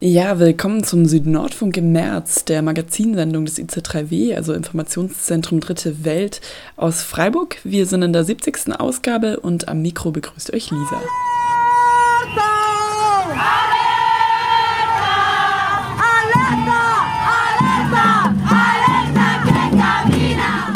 [0.00, 6.40] Ja, willkommen zum Südnordfunk im März, der Magazinsendung des IC3W, also Informationszentrum Dritte Welt
[6.76, 7.56] aus Freiburg.
[7.64, 8.78] Wir sind in der 70.
[8.78, 11.02] Ausgabe und am Mikro begrüßt euch Lisa.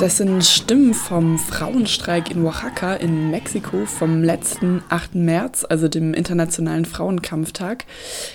[0.02, 5.14] Das sind Stimmen vom Frauenstreik in Oaxaca in Mexiko vom letzten 8.
[5.14, 7.84] März, also dem Internationalen Frauenkampftag.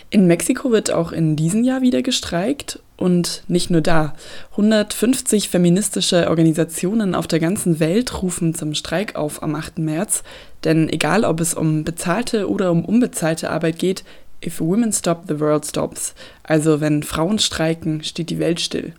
[0.10, 4.16] In Mexiko wird auch in diesem Jahr wieder gestreikt und nicht nur da.
[4.52, 9.78] 150 feministische Organisationen auf der ganzen Welt rufen zum Streik auf am 8.
[9.80, 10.24] März.
[10.64, 14.06] Denn egal, ob es um bezahlte oder um unbezahlte Arbeit geht,
[14.42, 16.16] if women stop, the world stops.
[16.44, 18.94] Also wenn Frauen streiken, steht die Welt still.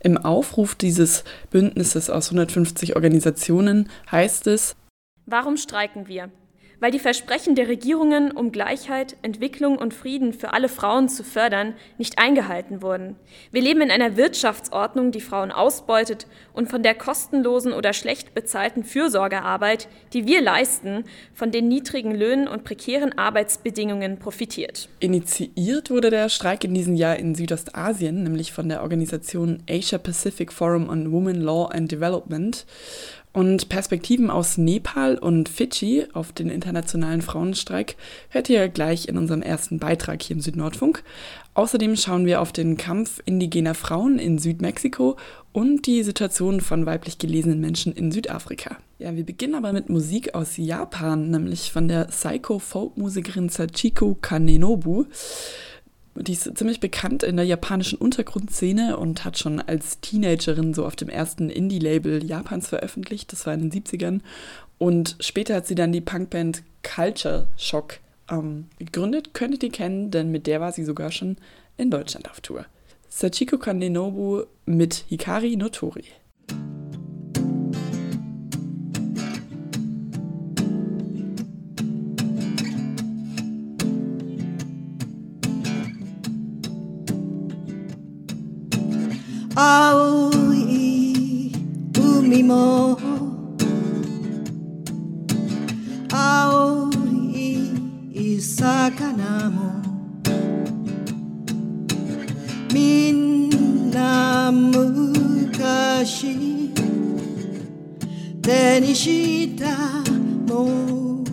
[0.00, 4.76] Im Aufruf dieses Bündnisses aus 150 Organisationen heißt es,
[5.26, 6.30] Warum streiken wir?
[6.80, 11.74] Weil die Versprechen der Regierungen, um Gleichheit, Entwicklung und Frieden für alle Frauen zu fördern,
[11.98, 13.16] nicht eingehalten wurden.
[13.50, 18.84] Wir leben in einer Wirtschaftsordnung, die Frauen ausbeutet und von der kostenlosen oder schlecht bezahlten
[18.84, 24.88] Fürsorgearbeit, die wir leisten, von den niedrigen Löhnen und prekären Arbeitsbedingungen profitiert.
[25.00, 30.52] Initiiert wurde der Streik in diesem Jahr in Südostasien, nämlich von der Organisation Asia Pacific
[30.52, 32.66] Forum on Women Law and Development.
[33.32, 37.96] Und Perspektiven aus Nepal und Fidschi auf den internationalen Frauenstreik
[38.30, 41.04] hört ihr gleich in unserem ersten Beitrag hier im Südnordfunk.
[41.54, 45.16] Außerdem schauen wir auf den Kampf indigener Frauen in Südmexiko
[45.52, 48.78] und die Situation von weiblich gelesenen Menschen in Südafrika.
[48.98, 55.04] Ja, wir beginnen aber mit Musik aus Japan, nämlich von der Psycho-Folk-Musikerin Sachiko Kanenobu.
[56.20, 60.96] Die ist ziemlich bekannt in der japanischen Untergrundszene und hat schon als Teenagerin so auf
[60.96, 63.32] dem ersten Indie-Label Japans veröffentlicht.
[63.32, 64.20] Das war in den 70ern.
[64.78, 67.98] Und später hat sie dann die Punkband Culture Shock
[68.30, 69.32] ähm, gegründet.
[69.32, 71.36] Könntet ihr kennen, denn mit der war sie sogar schon
[71.76, 72.64] in Deutschland auf Tour.
[73.08, 76.04] Sachiko Kanenobu mit Hikari Notori.「
[89.60, 91.52] 青い
[91.92, 92.96] 海も
[96.12, 96.88] 青
[97.34, 99.82] い魚も
[102.72, 103.28] みん。
[103.98, 106.70] な昔
[108.40, 109.66] 手にした
[110.46, 111.24] も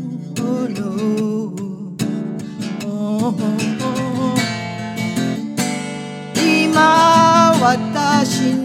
[0.69, 1.53] の
[6.35, 7.14] 今
[7.65, 8.64] 私の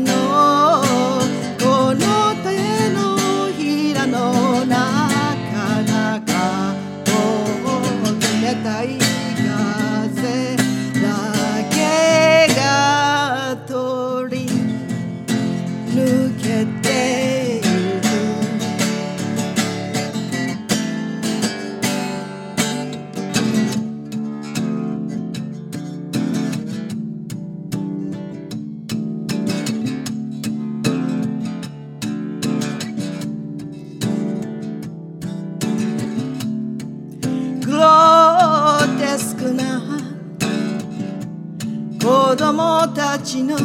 [42.94, 43.56] たちの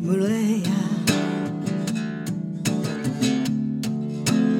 [0.00, 0.74] 群れや。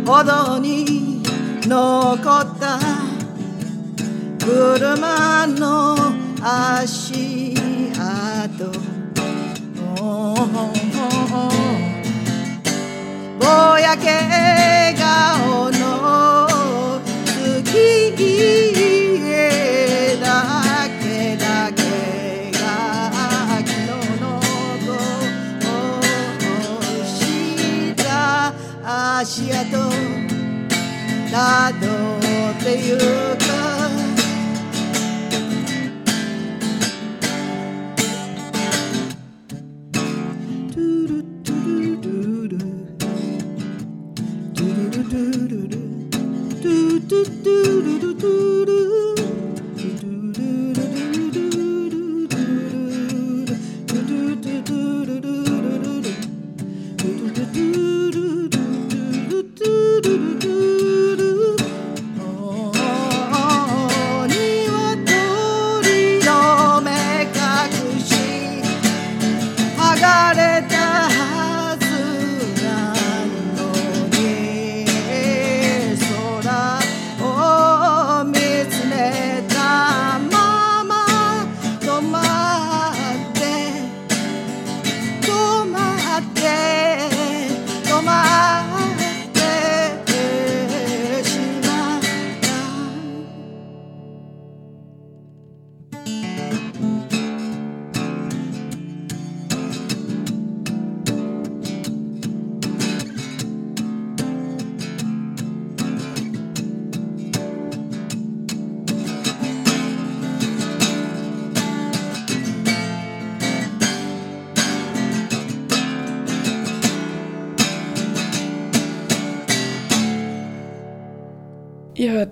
[0.06, 1.22] 歩道に
[1.66, 2.78] 残った
[4.44, 5.96] 車の
[6.42, 7.43] 足。
[32.80, 33.13] you.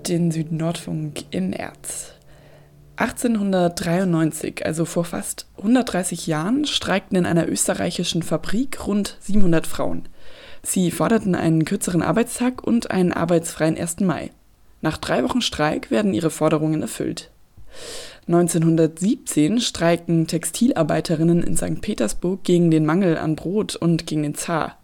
[0.07, 2.13] Den Südnordfunk in Erz.
[2.95, 10.07] 1893, also vor fast 130 Jahren, streikten in einer österreichischen Fabrik rund 700 Frauen.
[10.61, 14.01] Sie forderten einen kürzeren Arbeitstag und einen arbeitsfreien 1.
[14.01, 14.31] Mai.
[14.81, 17.31] Nach drei Wochen Streik werden ihre Forderungen erfüllt.
[18.27, 21.81] 1917 streiken Textilarbeiterinnen in St.
[21.81, 24.77] Petersburg gegen den Mangel an Brot und gegen den Zar.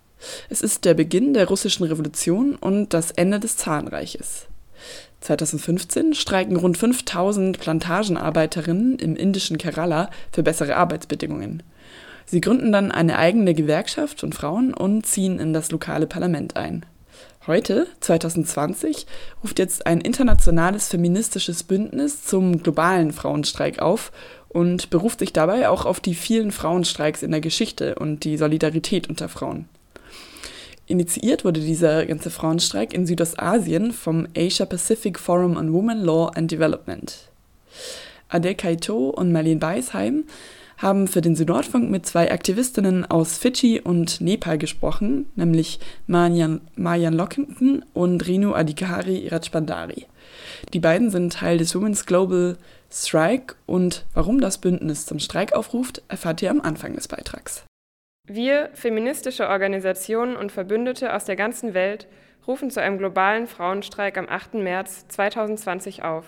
[0.49, 4.48] Es ist der Beginn der russischen Revolution und das Ende des Zarenreiches.
[5.21, 11.63] 2015 streiken rund 5000 Plantagenarbeiterinnen im indischen Kerala für bessere Arbeitsbedingungen.
[12.25, 16.85] Sie gründen dann eine eigene Gewerkschaft von Frauen und ziehen in das lokale Parlament ein.
[17.47, 19.07] Heute, 2020,
[19.43, 24.11] ruft jetzt ein internationales feministisches Bündnis zum globalen Frauenstreik auf
[24.49, 29.09] und beruft sich dabei auch auf die vielen Frauenstreiks in der Geschichte und die Solidarität
[29.09, 29.67] unter Frauen.
[30.89, 36.49] Initiiert wurde dieser ganze Frauenstreik in Südostasien vom Asia Pacific Forum on Women, Law and
[36.49, 37.29] Development.
[38.27, 40.23] Adel Kaito und Marlene Beisheim
[40.79, 47.13] haben für den Südnordfunk mit zwei Aktivistinnen aus Fidschi und Nepal gesprochen, nämlich Marian, Marian
[47.13, 50.07] Lockington und Renu Adhikari Rajbandari.
[50.73, 52.57] Die beiden sind Teil des Women's Global
[52.91, 57.63] Strike und warum das Bündnis zum Streik aufruft, erfahrt ihr am Anfang des Beitrags.
[58.31, 62.07] Wir, feministische Organisationen und Verbündete aus der ganzen Welt,
[62.45, 64.53] rufen zu einem globalen Frauenstreik am 8.
[64.53, 66.27] März 2020 auf.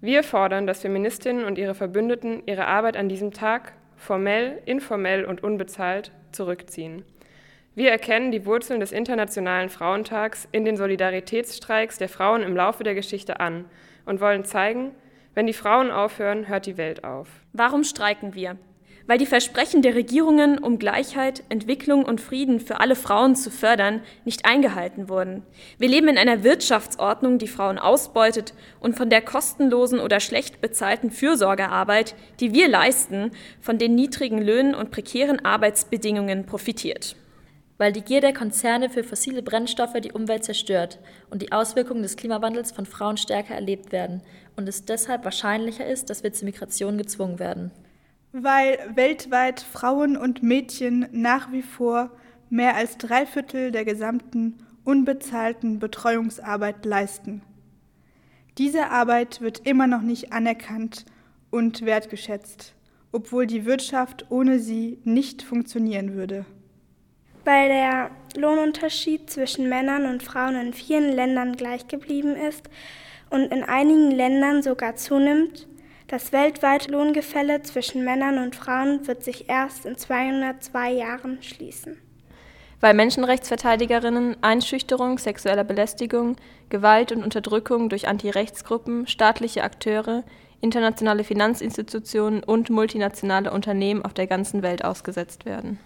[0.00, 5.44] Wir fordern, dass Feministinnen und ihre Verbündeten ihre Arbeit an diesem Tag formell, informell und
[5.44, 7.04] unbezahlt zurückziehen.
[7.76, 12.96] Wir erkennen die Wurzeln des Internationalen Frauentags in den Solidaritätsstreiks der Frauen im Laufe der
[12.96, 13.66] Geschichte an
[14.04, 14.90] und wollen zeigen,
[15.34, 17.28] wenn die Frauen aufhören, hört die Welt auf.
[17.52, 18.56] Warum streiken wir?
[19.10, 24.02] Weil die Versprechen der Regierungen, um Gleichheit, Entwicklung und Frieden für alle Frauen zu fördern,
[24.24, 25.42] nicht eingehalten wurden.
[25.78, 31.10] Wir leben in einer Wirtschaftsordnung, die Frauen ausbeutet und von der kostenlosen oder schlecht bezahlten
[31.10, 37.16] Fürsorgearbeit, die wir leisten, von den niedrigen Löhnen und prekären Arbeitsbedingungen profitiert
[37.78, 40.98] weil die Gier der Konzerne für fossile Brennstoffe die Umwelt zerstört
[41.30, 44.20] und die Auswirkungen des Klimawandels von Frauen stärker erlebt werden
[44.54, 47.70] und es deshalb wahrscheinlicher ist, dass wir zur Migration gezwungen werden
[48.32, 52.10] weil weltweit Frauen und Mädchen nach wie vor
[52.48, 57.42] mehr als drei Viertel der gesamten unbezahlten Betreuungsarbeit leisten.
[58.58, 61.06] Diese Arbeit wird immer noch nicht anerkannt
[61.50, 62.74] und wertgeschätzt,
[63.12, 66.44] obwohl die Wirtschaft ohne sie nicht funktionieren würde.
[67.44, 72.68] Weil der Lohnunterschied zwischen Männern und Frauen in vielen Ländern gleich geblieben ist
[73.30, 75.66] und in einigen Ländern sogar zunimmt,
[76.10, 81.96] das weltweite Lohngefälle zwischen Männern und Frauen wird sich erst in 202 Jahren schließen.
[82.80, 86.36] Weil Menschenrechtsverteidigerinnen Einschüchterung, sexueller Belästigung,
[86.68, 90.24] Gewalt und Unterdrückung durch Antirechtsgruppen, staatliche Akteure,
[90.60, 95.78] internationale Finanzinstitutionen und multinationale Unternehmen auf der ganzen Welt ausgesetzt werden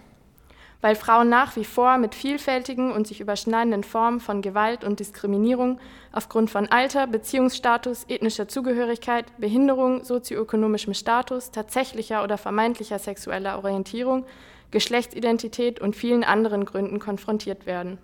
[0.85, 5.79] weil Frauen nach wie vor mit vielfältigen und sich überschneidenden Formen von Gewalt und Diskriminierung
[6.11, 14.27] aufgrund von Alter, Beziehungsstatus, ethnischer Zugehörigkeit, Behinderung, sozioökonomischem Status, tatsächlicher oder vermeintlicher sexueller Orientierung,
[14.69, 17.97] Geschlechtsidentität und vielen anderen Gründen konfrontiert werden.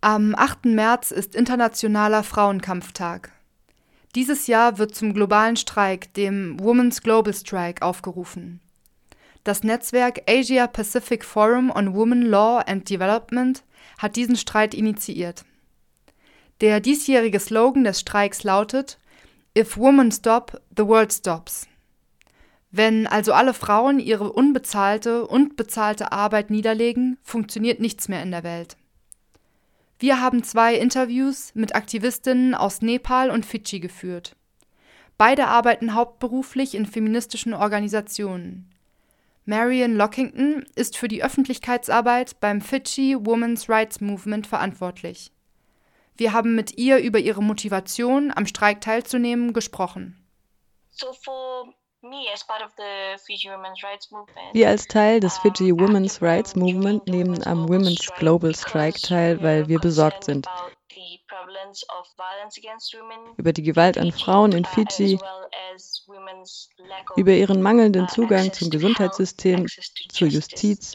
[0.00, 0.64] Am 8.
[0.64, 3.30] März ist Internationaler Frauenkampftag.
[4.16, 8.58] Dieses Jahr wird zum globalen Streik, dem Women's Global Strike, aufgerufen.
[9.44, 13.64] Das Netzwerk Asia Pacific Forum on Women Law and Development
[13.98, 15.44] hat diesen Streit initiiert.
[16.60, 18.98] Der diesjährige Slogan des Streiks lautet
[19.58, 21.66] If women stop, the world stops.
[22.70, 28.44] Wenn also alle Frauen ihre unbezahlte und bezahlte Arbeit niederlegen, funktioniert nichts mehr in der
[28.44, 28.76] Welt.
[29.98, 34.36] Wir haben zwei Interviews mit Aktivistinnen aus Nepal und Fidschi geführt.
[35.18, 38.71] Beide arbeiten hauptberuflich in feministischen Organisationen.
[39.44, 45.32] Marian Lockington ist für die Öffentlichkeitsarbeit beim Fidschi Women's Rights Movement verantwortlich.
[46.16, 50.16] Wir haben mit ihr über ihre Motivation, am Streik teilzunehmen, gesprochen.
[54.52, 59.68] Wir als Teil des Fiji Women's Rights Movement nehmen am Women's Global Strike teil, weil
[59.68, 60.48] wir besorgt sind.
[63.36, 65.18] über die Gewalt an Frauen in Fiji,
[67.16, 69.66] über ihren mangelnden Zugang zum Gesundheitssystem,
[70.08, 70.94] zur Justiz,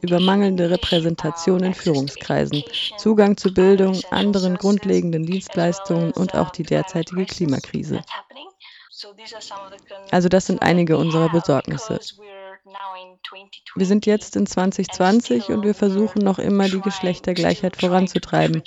[0.00, 2.64] über mangelnde Repräsentation in Führungskreisen,
[2.96, 8.02] Zugang zu Bildung, anderen grundlegenden Dienstleistungen und auch die derzeitige Klimakrise.
[10.10, 11.98] Also das sind einige unserer Besorgnisse.
[13.74, 18.62] Wir sind jetzt in 2020 und wir versuchen noch immer die Geschlechtergleichheit voranzutreiben.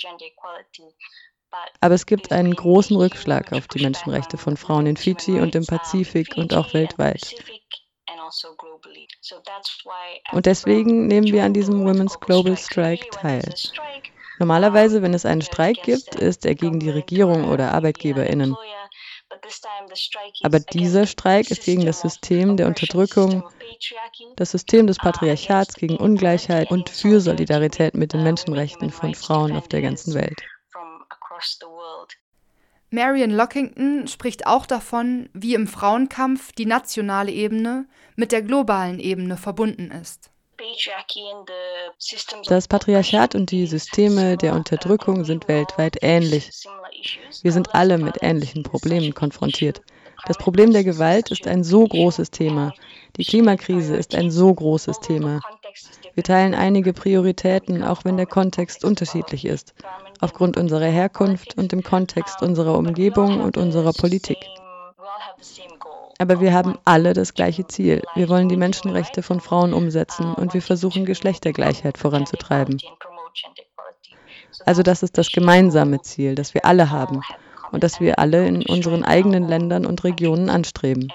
[1.80, 5.64] Aber es gibt einen großen Rückschlag auf die Menschenrechte von Frauen in Fidschi und im
[5.64, 7.34] Pazifik und auch weltweit.
[10.32, 13.54] Und deswegen nehmen wir an diesem Women's Global Strike teil.
[14.38, 18.54] Normalerweise, wenn es einen Streik gibt, ist er gegen die Regierung oder Arbeitgeberinnen.
[20.42, 23.44] Aber dieser Streik ist gegen das System der Unterdrückung,
[24.36, 29.68] das System des Patriarchats gegen Ungleichheit und für Solidarität mit den Menschenrechten von Frauen auf
[29.68, 30.40] der ganzen Welt.
[32.90, 39.36] Marian Lockington spricht auch davon, wie im Frauenkampf die nationale Ebene mit der globalen Ebene
[39.36, 40.30] verbunden ist.
[42.48, 46.50] Das Patriarchat und die Systeme der Unterdrückung sind weltweit ähnlich.
[47.42, 49.82] Wir sind alle mit ähnlichen Problemen konfrontiert.
[50.26, 52.72] Das Problem der Gewalt ist ein so großes Thema.
[53.16, 55.40] Die Klimakrise ist ein so großes Thema.
[56.14, 59.74] Wir teilen einige Prioritäten, auch wenn der Kontext unterschiedlich ist,
[60.20, 64.38] aufgrund unserer Herkunft und im Kontext unserer Umgebung und unserer Politik.
[66.18, 68.02] Aber wir haben alle das gleiche Ziel.
[68.14, 72.78] Wir wollen die Menschenrechte von Frauen umsetzen und wir versuchen Geschlechtergleichheit voranzutreiben.
[74.64, 77.20] Also das ist das gemeinsame Ziel, das wir alle haben
[77.72, 81.12] und das wir alle in unseren eigenen Ländern und Regionen anstreben.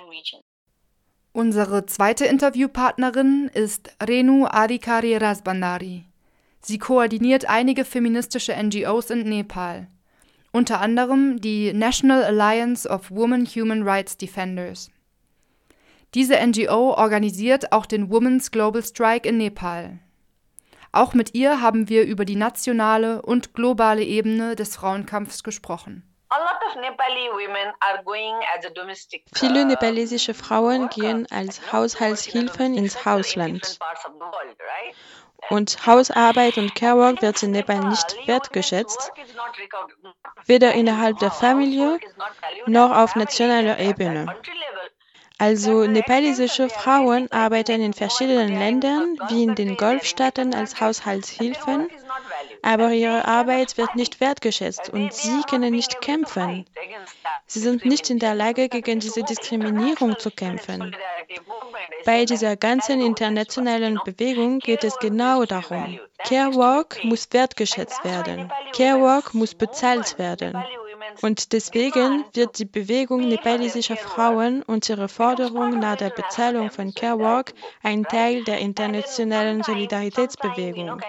[1.34, 6.06] Unsere zweite Interviewpartnerin ist Renu Adhikari Rasbandari.
[6.60, 9.88] Sie koordiniert einige feministische NGOs in Nepal
[10.52, 14.90] unter anderem die National Alliance of Women Human Rights Defenders.
[16.14, 20.00] Diese NGO organisiert auch den Women's Global Strike in Nepal.
[20.92, 26.04] Auch mit ihr haben wir über die nationale und globale Ebene des Frauenkampfs gesprochen.
[29.34, 33.80] Viele nepalesische Frauen gehen als Haushaltshilfen ins Ausland.
[35.50, 39.12] Und Hausarbeit und Carework wird in Nepal nicht wertgeschätzt,
[40.46, 42.00] weder innerhalb der Familie
[42.66, 44.36] noch auf nationaler Ebene.
[45.38, 51.90] Also nepalesische Frauen arbeiten in verschiedenen Ländern, wie in den Golfstaaten, als Haushaltshilfen,
[52.64, 56.66] aber ihre Arbeit wird nicht wertgeschätzt und sie können nicht kämpfen.
[57.48, 60.96] Sie sind nicht in der Lage, gegen diese Diskriminierung zu kämpfen.
[62.06, 66.00] Bei dieser ganzen internationalen Bewegung geht es genau darum.
[66.24, 68.52] Care Work muss wertgeschätzt werden.
[68.76, 70.56] Care Work muss bezahlt werden.
[71.22, 77.20] Und deswegen wird die Bewegung nepalesischer Frauen und ihre Forderung nach der Bezahlung von Care
[77.20, 77.54] Work
[77.84, 81.02] ein Teil der internationalen Solidaritätsbewegung.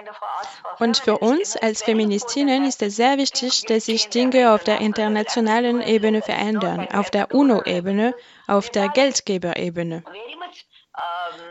[0.79, 5.83] Und für uns als Feministinnen ist es sehr wichtig, dass sich Dinge auf der internationalen
[5.83, 8.15] Ebene verändern, auf der UNO-Ebene,
[8.47, 10.03] auf der Geldgeberebene.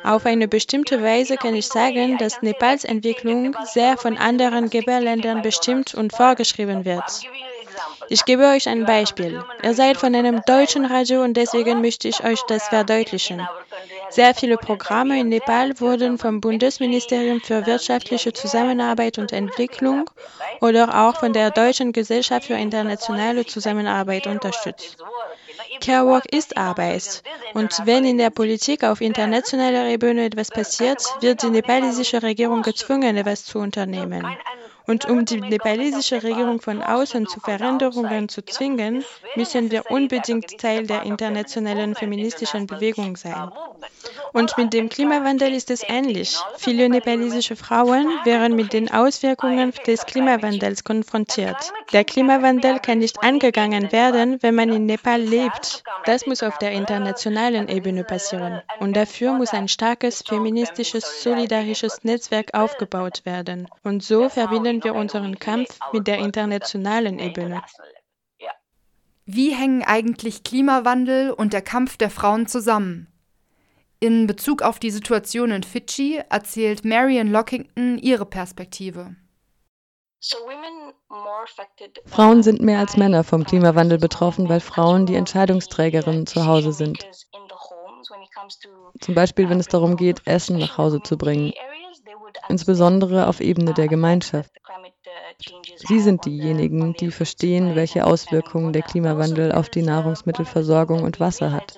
[0.04, 5.96] Auf eine bestimmte Weise kann ich sagen, dass Nepals Entwicklung sehr von anderen Geberländern bestimmt
[5.96, 7.22] und vorgeschrieben wird.
[8.10, 9.44] Ich gebe euch ein Beispiel.
[9.64, 13.48] Ihr seid von einem deutschen Radio und deswegen möchte ich euch das verdeutlichen.
[14.10, 20.10] Sehr viele Programme in Nepal wurden vom Bundesministerium für wirtschaftliche Zusammenarbeit und Entwicklung
[20.60, 24.98] oder auch von der Deutschen Gesellschaft für internationale Zusammenarbeit unterstützt.
[25.80, 27.24] Carework ist Arbeit.
[27.54, 33.18] Und wenn in der Politik auf internationaler Ebene etwas passiert, wird die nepalesische Regierung gezwungen,
[33.18, 34.26] etwas zu unternehmen.
[34.88, 39.04] Und um die nepalesische Regierung von außen zu Veränderungen zu zwingen,
[39.36, 43.52] müssen wir unbedingt Teil der internationalen feministischen Bewegung sein.
[44.34, 46.38] Und mit dem Klimawandel ist es ähnlich.
[46.58, 51.74] Viele nepalesische Frauen wären mit den Auswirkungen des Klimawandels konfrontiert.
[51.92, 55.84] Der Klimawandel kann nicht angegangen werden, wenn man in Nepal lebt.
[56.06, 58.62] Das muss auf der internationalen Ebene passieren.
[58.80, 63.68] Und dafür muss ein starkes feministisches, solidarisches Netzwerk aufgebaut werden.
[63.84, 67.62] Und so verbinden wir unseren Kampf mit der internationalen Ebene.
[69.26, 73.08] Wie hängen eigentlich Klimawandel und der Kampf der Frauen zusammen?
[74.00, 79.16] In Bezug auf die Situation in Fidschi erzählt Marian Lockington ihre Perspektive.
[82.06, 87.00] Frauen sind mehr als Männer vom Klimawandel betroffen, weil Frauen die Entscheidungsträgerinnen zu Hause sind.
[89.00, 91.54] Zum Beispiel, wenn es darum geht, Essen nach Hause zu bringen,
[92.50, 94.52] insbesondere auf Ebene der Gemeinschaft.
[95.88, 101.78] Sie sind diejenigen, die verstehen, welche Auswirkungen der Klimawandel auf die Nahrungsmittelversorgung und Wasser hat.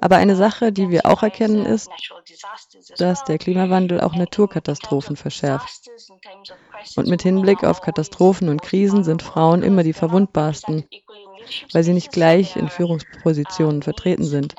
[0.00, 1.88] Aber eine Sache, die wir auch erkennen, ist,
[2.98, 5.88] dass der Klimawandel auch Naturkatastrophen verschärft.
[6.96, 10.84] Und mit Hinblick auf Katastrophen und Krisen sind Frauen immer die verwundbarsten,
[11.72, 14.54] weil sie nicht gleich in Führungspositionen vertreten sind.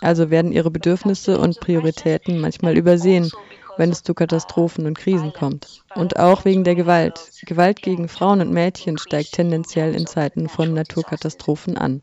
[0.00, 3.30] Also werden ihre Bedürfnisse und Prioritäten manchmal übersehen,
[3.76, 5.82] wenn es zu Katastrophen und Krisen kommt.
[5.94, 7.30] Und auch wegen der Gewalt.
[7.46, 12.02] Gewalt gegen Frauen und Mädchen steigt tendenziell in Zeiten von Naturkatastrophen an.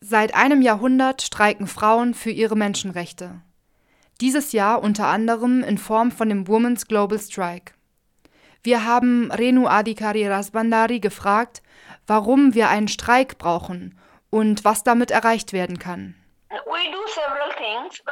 [0.00, 3.40] Seit einem Jahrhundert streiken Frauen für ihre Menschenrechte.
[4.20, 7.72] Dieses Jahr unter anderem in Form von dem Women's Global Strike.
[8.62, 11.62] Wir haben Renu Adhikari Rasbandari gefragt,
[12.06, 13.98] warum wir einen Streik brauchen
[14.30, 16.14] und was damit erreicht werden kann.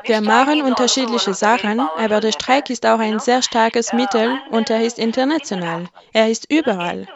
[0.04, 4.82] Wir machen unterschiedliche Sachen, aber der Streik ist auch ein sehr starkes Mittel und er
[4.82, 5.88] ist international.
[6.12, 7.06] Er ist überall.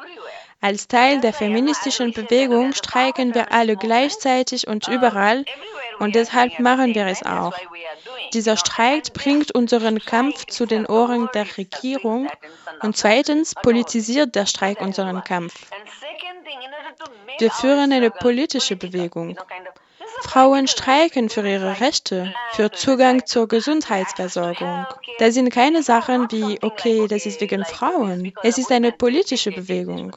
[0.60, 5.44] Als Teil der feministischen Bewegung streiken wir alle gleichzeitig und überall
[5.98, 7.54] und deshalb machen wir es auch.
[8.32, 12.28] Dieser Streik bringt unseren Kampf zu den Ohren der Regierung
[12.82, 15.54] und zweitens politisiert der Streik unseren Kampf.
[17.38, 19.36] Wir führen eine politische Bewegung.
[20.24, 24.86] Frauen streiken für ihre Rechte, für Zugang zur Gesundheitsversorgung.
[25.18, 28.32] Das sind keine Sachen wie, okay, das ist wegen Frauen.
[28.42, 30.16] Es ist eine politische Bewegung.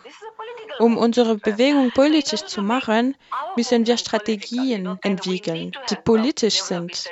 [0.79, 3.15] Um unsere Bewegung politisch zu machen,
[3.55, 7.05] müssen wir Strategien entwickeln, die politisch sind.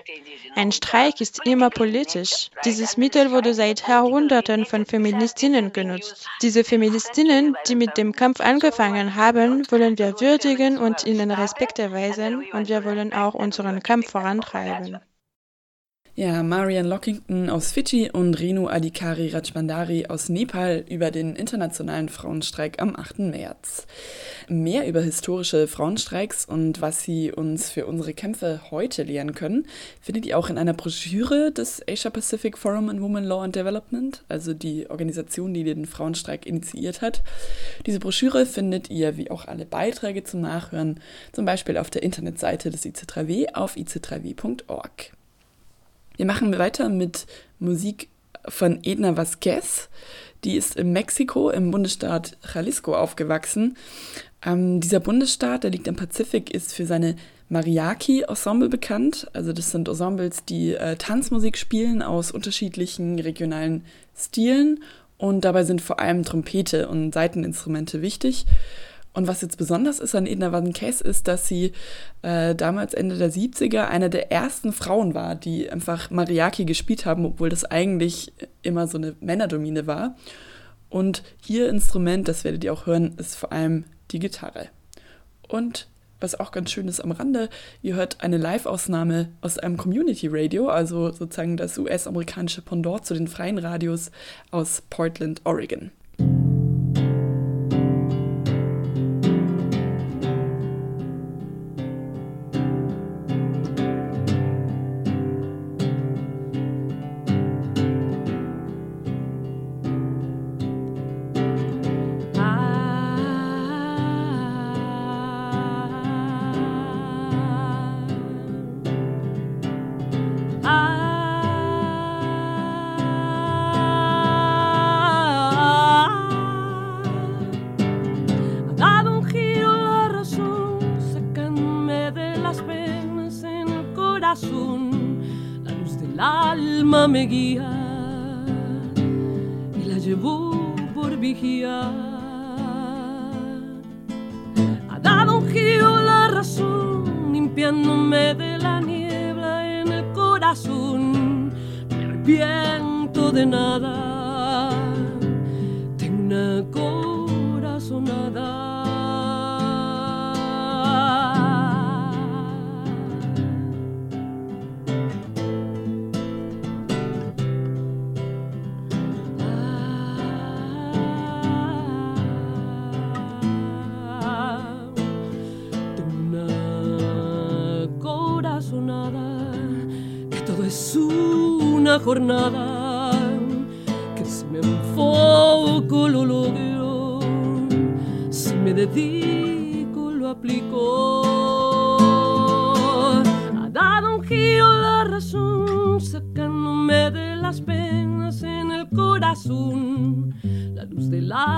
[0.56, 2.50] Ein Streik ist immer politisch.
[2.64, 6.28] Dieses Mittel wurde seit Jahrhunderten von Feministinnen genutzt.
[6.42, 12.46] Diese Feministinnen, die mit dem Kampf angefangen haben, wollen wir würdigen und ihnen Respekt erweisen
[12.54, 15.00] und wir wollen auch unseren Kampf vorantreiben.
[16.18, 22.82] Ja, Marian Lockington aus Fidschi und Renu Adhikari Rajbandari aus Nepal über den internationalen Frauenstreik
[22.82, 23.20] am 8.
[23.20, 23.86] März.
[24.48, 29.68] Mehr über historische Frauenstreiks und was sie uns für unsere Kämpfe heute lehren können,
[30.00, 34.24] findet ihr auch in einer Broschüre des Asia Pacific Forum on Women Law and Development,
[34.30, 37.24] also die Organisation, die den Frauenstreik initiiert hat.
[37.86, 41.02] Diese Broschüre findet ihr, wie auch alle Beiträge zum Nachhören,
[41.34, 45.12] zum Beispiel auf der Internetseite des IC3W auf ic3w.org.
[46.18, 47.26] Wir machen weiter mit
[47.60, 48.10] Musik
[48.48, 49.90] von Edna Vasquez.
[50.44, 53.78] Die ist in Mexiko im Bundesstaat Jalisco aufgewachsen.
[54.46, 57.16] Ähm, dieser Bundesstaat, der liegt am Pazifik, ist für seine
[57.50, 59.28] Mariachi-Ensemble bekannt.
[59.34, 63.84] Also das sind Ensembles, die äh, Tanzmusik spielen aus unterschiedlichen regionalen
[64.16, 64.84] Stilen
[65.18, 68.46] und dabei sind vor allem Trompete und Saiteninstrumente wichtig.
[69.16, 71.72] Und was jetzt besonders ist an Edna Case ist, dass sie
[72.22, 77.26] äh, damals Ende der 70er eine der ersten Frauen war, die einfach Mariachi gespielt haben,
[77.26, 80.18] obwohl das eigentlich immer so eine Männerdomine war.
[80.90, 84.68] Und ihr Instrument, das werdet ihr auch hören, ist vor allem die Gitarre.
[85.48, 85.88] Und
[86.20, 87.50] was auch ganz schön ist am Rande,
[87.82, 93.30] ihr hört eine Live-Ausnahme aus einem Community Radio, also sozusagen das US-amerikanische Pendant zu den
[93.30, 94.12] freien Radios
[94.52, 95.92] aus Portland, Oregon.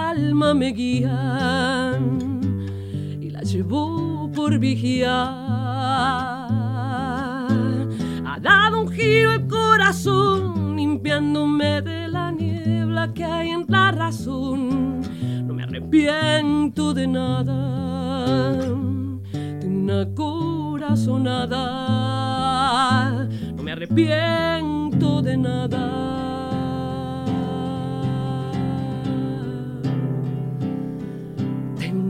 [0.09, 1.99] Alma me guía
[3.19, 5.11] y la llevó por vigiar.
[8.25, 15.01] Ha dado un giro el corazón, limpiándome de la niebla que hay en la razón.
[15.45, 18.51] No me arrepiento de nada,
[19.33, 21.57] de una corazonada,
[23.55, 26.16] no me arrepiento de nada.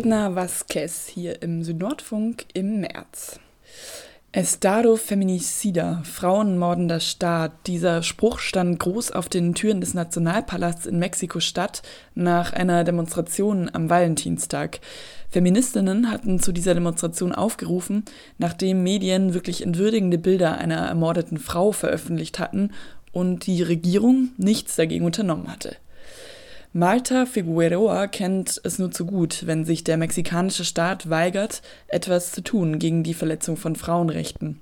[0.00, 3.38] Edna Vasquez hier im Südnordfunk im März.
[4.32, 7.52] Estado Feminicida, frauenmordender Staat.
[7.66, 11.82] Dieser Spruch stand groß auf den Türen des Nationalpalasts in Mexiko-Stadt
[12.14, 14.80] nach einer Demonstration am Valentinstag.
[15.28, 18.06] Feministinnen hatten zu dieser Demonstration aufgerufen,
[18.38, 22.70] nachdem Medien wirklich entwürdigende Bilder einer ermordeten Frau veröffentlicht hatten
[23.12, 25.76] und die Regierung nichts dagegen unternommen hatte.
[26.72, 32.42] Marta Figueroa kennt es nur zu gut, wenn sich der mexikanische Staat weigert, etwas zu
[32.42, 34.60] tun gegen die Verletzung von Frauenrechten.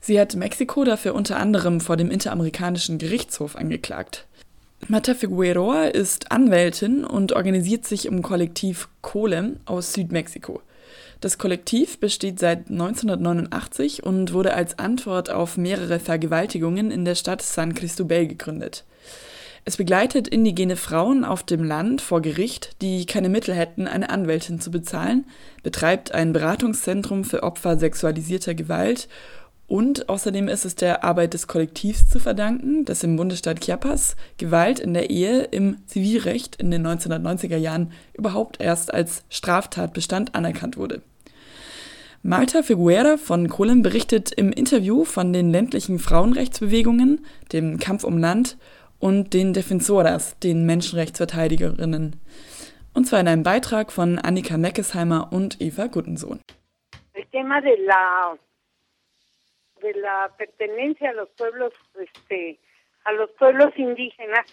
[0.00, 4.26] Sie hat Mexiko dafür unter anderem vor dem Interamerikanischen Gerichtshof angeklagt.
[4.88, 10.62] Marta Figueroa ist Anwältin und organisiert sich im Kollektiv Colem aus Südmexiko.
[11.20, 17.42] Das Kollektiv besteht seit 1989 und wurde als Antwort auf mehrere Vergewaltigungen in der Stadt
[17.42, 18.84] San Cristobal gegründet.
[19.66, 24.60] Es begleitet indigene Frauen auf dem Land vor Gericht, die keine Mittel hätten, eine Anwältin
[24.60, 25.24] zu bezahlen,
[25.62, 29.08] betreibt ein Beratungszentrum für Opfer sexualisierter Gewalt
[29.66, 34.80] und außerdem ist es der Arbeit des Kollektivs zu verdanken, dass im Bundesstaat Chiapas Gewalt
[34.80, 41.00] in der Ehe im Zivilrecht in den 1990er Jahren überhaupt erst als Straftatbestand anerkannt wurde.
[42.22, 48.58] Marta Figuera von Kolem berichtet im Interview von den ländlichen Frauenrechtsbewegungen, dem Kampf um Land
[48.98, 52.20] und den Defensoras, den Menschenrechtsverteidigerinnen.
[52.94, 56.40] Und zwar in einem Beitrag von Annika Meckesheimer und Eva Guttensohn.
[57.12, 58.36] El tema de la,
[59.82, 62.58] de la pertenencia a los pueblos, este,
[63.04, 64.46] a los pueblos indígenas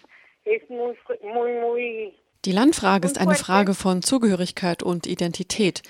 [0.44, 5.82] es muy, muy, muy Die Landfrage ist eine Frage von Zugehörigkeit und Identität.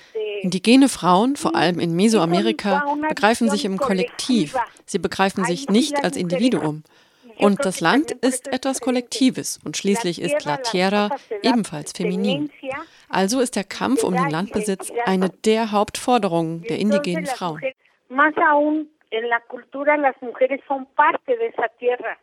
[0.43, 4.55] Indigene Frauen, vor allem in Mesoamerika, begreifen sich im Kollektiv.
[4.85, 6.83] Sie begreifen sich nicht als Individuum.
[7.39, 11.11] Und das Land ist etwas Kollektives und schließlich ist La Tierra
[11.43, 12.51] ebenfalls feminin.
[13.09, 17.61] Also ist der Kampf um den Landbesitz eine der Hauptforderungen der indigenen Frauen.
[18.09, 22.19] Más aún en la cultura las mujeres son parte de esa tierra.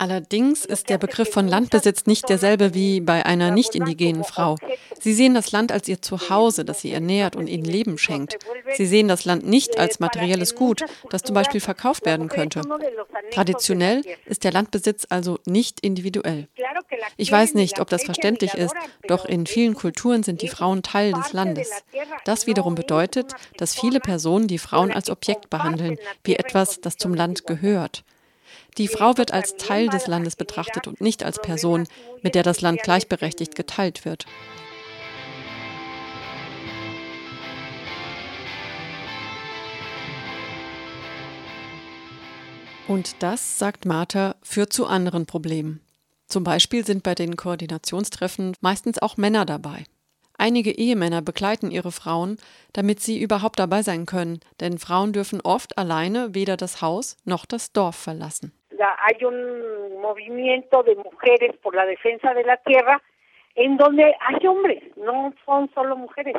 [0.00, 4.54] Allerdings ist der Begriff von Landbesitz nicht derselbe wie bei einer nicht indigenen Frau.
[5.00, 8.38] Sie sehen das Land als ihr Zuhause, das sie ernährt und ihnen Leben schenkt.
[8.76, 12.62] Sie sehen das Land nicht als materielles Gut, das zum Beispiel verkauft werden könnte.
[13.32, 16.46] Traditionell ist der Landbesitz also nicht individuell.
[17.16, 18.74] Ich weiß nicht, ob das verständlich ist,
[19.08, 21.72] doch in vielen Kulturen sind die Frauen Teil des Landes.
[22.24, 27.14] Das wiederum bedeutet, dass viele Personen die Frauen als Objekt behandeln, wie etwas, das zum
[27.14, 28.04] Land gehört.
[28.78, 31.88] Die Frau wird als Teil des Landes betrachtet und nicht als Person,
[32.22, 34.24] mit der das Land gleichberechtigt geteilt wird.
[42.86, 45.80] Und das, sagt Martha, führt zu anderen Problemen.
[46.26, 49.84] Zum Beispiel sind bei den Koordinationstreffen meistens auch Männer dabei.
[50.34, 52.36] Einige Ehemänner begleiten ihre Frauen,
[52.72, 57.44] damit sie überhaupt dabei sein können, denn Frauen dürfen oft alleine weder das Haus noch
[57.44, 58.52] das Dorf verlassen.
[58.78, 63.00] La- hay un movimiento de mujeres por la defensa de la tierra
[63.54, 66.36] en donde hay hombres, no son solo mujeres.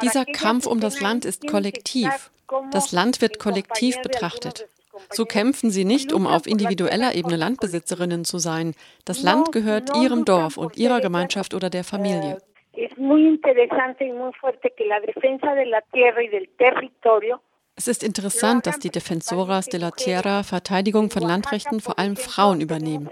[0.00, 2.30] Dieser Kampf um das Land ist kollektiv.
[2.70, 4.66] Das Land wird kollektiv betrachtet.
[5.10, 8.74] So kämpfen sie nicht, um auf individueller Ebene Landbesitzerinnen zu sein.
[9.04, 12.38] Das Land gehört ihrem Dorf und ihrer Gemeinschaft oder der Familie.
[12.74, 17.40] Es muy interesante y muy fuerte que la defensa de la tierra y del territorio
[17.82, 22.60] Es ist interessant, dass die Defensoras de la Tierra Verteidigung von Landrechten vor allem Frauen
[22.60, 23.10] übernehmen.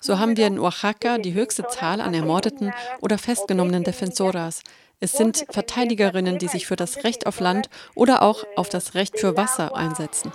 [0.00, 4.62] So haben wir in Oaxaca die höchste Zahl an ermordeten oder festgenommenen Defensoras.
[4.98, 9.20] Es sind Verteidigerinnen, die sich für das Recht auf Land oder auch auf das Recht
[9.20, 10.32] für Wasser einsetzen.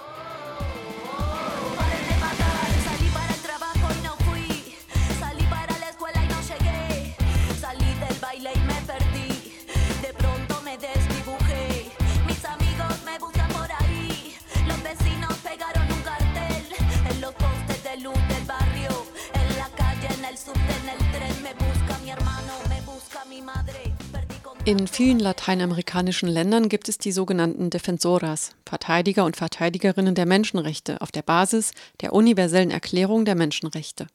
[24.65, 31.11] In vielen lateinamerikanischen Ländern gibt es die sogenannten Defensoras, Verteidiger und Verteidigerinnen der Menschenrechte auf
[31.11, 34.07] der Basis der universellen Erklärung der Menschenrechte.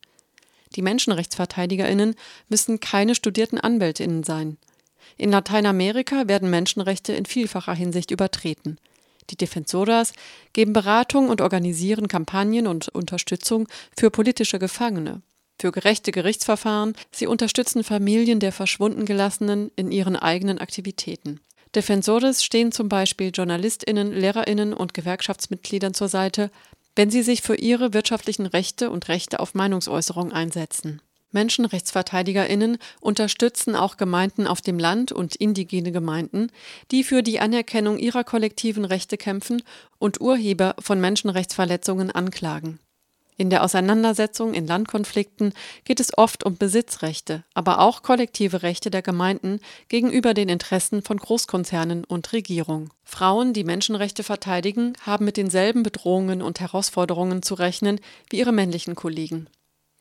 [0.74, 2.14] Die Menschenrechtsverteidigerinnen
[2.48, 4.56] müssen keine studierten Anwältinnen sein.
[5.18, 8.78] In Lateinamerika werden Menschenrechte in vielfacher Hinsicht übertreten.
[9.28, 10.14] Die Defensoras
[10.54, 15.20] geben Beratung und organisieren Kampagnen und Unterstützung für politische Gefangene,
[15.60, 21.40] für gerechte Gerichtsverfahren, sie unterstützen Familien der Verschwundengelassenen in ihren eigenen Aktivitäten.
[21.74, 26.50] Defensores stehen zum Beispiel JournalistInnen, LehrerInnen und Gewerkschaftsmitgliedern zur Seite,
[26.96, 31.00] wenn sie sich für ihre wirtschaftlichen Rechte und Rechte auf Meinungsäußerung einsetzen.
[31.30, 36.50] MenschenrechtsverteidigerInnen unterstützen auch Gemeinden auf dem Land und indigene Gemeinden,
[36.90, 39.62] die für die Anerkennung ihrer kollektiven Rechte kämpfen
[39.98, 42.80] und Urheber von Menschenrechtsverletzungen anklagen.
[43.40, 45.52] In der Auseinandersetzung in Landkonflikten
[45.84, 51.18] geht es oft um Besitzrechte, aber auch kollektive Rechte der Gemeinden gegenüber den Interessen von
[51.18, 52.90] Großkonzernen und Regierung.
[53.04, 58.96] Frauen, die Menschenrechte verteidigen, haben mit denselben Bedrohungen und Herausforderungen zu rechnen wie ihre männlichen
[58.96, 59.48] Kollegen.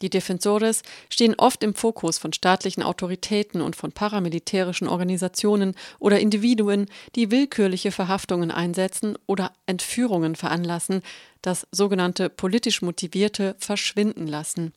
[0.01, 6.85] Die Defensores stehen oft im Fokus von staatlichen Autoritäten und von paramilitärischen Organisationen oder Individuen,
[7.15, 11.01] die willkürliche Verhaftungen einsetzen oder Entführungen veranlassen,
[11.41, 14.73] das sogenannte politisch motivierte Verschwinden lassen.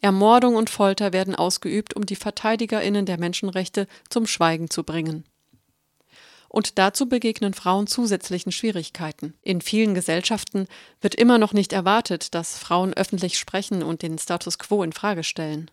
[0.00, 5.24] Ermordung und Folter werden ausgeübt, um die Verteidigerinnen der Menschenrechte zum Schweigen zu bringen.
[6.50, 9.34] Und dazu begegnen Frauen zusätzlichen Schwierigkeiten.
[9.42, 10.66] In vielen Gesellschaften
[11.00, 15.22] wird immer noch nicht erwartet, dass Frauen öffentlich sprechen und den Status quo in Frage
[15.22, 15.70] stellen.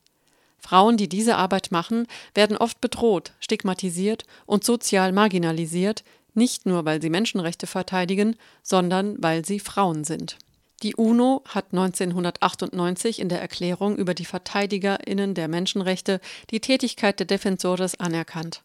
[0.60, 6.04] Frauen, die diese Arbeit machen, werden oft bedroht, stigmatisiert und sozial marginalisiert,
[6.36, 10.38] nicht nur weil sie Menschenrechte verteidigen, sondern weil sie Frauen sind.
[10.84, 17.26] Die UNO hat 1998 in der Erklärung über die Verteidigerinnen der Menschenrechte die Tätigkeit der
[17.26, 18.62] Defensores anerkannt.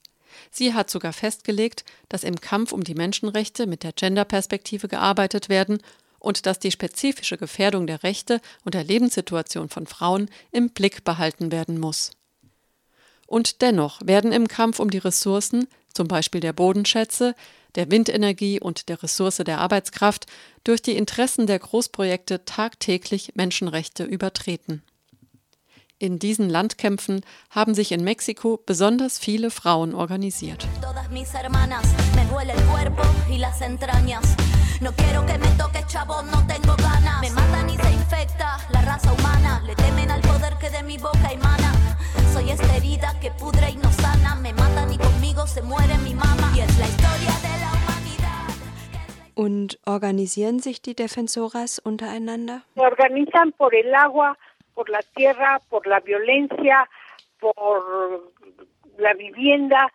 [0.50, 5.78] Sie hat sogar festgelegt, dass im Kampf um die Menschenrechte mit der Genderperspektive gearbeitet werden
[6.18, 11.50] und dass die spezifische Gefährdung der Rechte und der Lebenssituation von Frauen im Blick behalten
[11.50, 12.12] werden muss.
[13.26, 17.34] Und dennoch werden im Kampf um die Ressourcen, zum Beispiel der Bodenschätze,
[17.74, 20.26] der Windenergie und der Ressource der Arbeitskraft,
[20.64, 24.82] durch die Interessen der Großprojekte tagtäglich Menschenrechte übertreten.
[26.02, 30.66] In diesen Landkämpfen haben sich in Mexiko besonders viele Frauen organisiert.
[49.34, 52.62] Und organisieren sich die Defensoras untereinander?
[52.74, 54.36] Se organizan por el agua,
[54.74, 56.88] por la tierra, por la violencia,
[57.38, 58.32] por
[58.98, 59.92] la vivienda.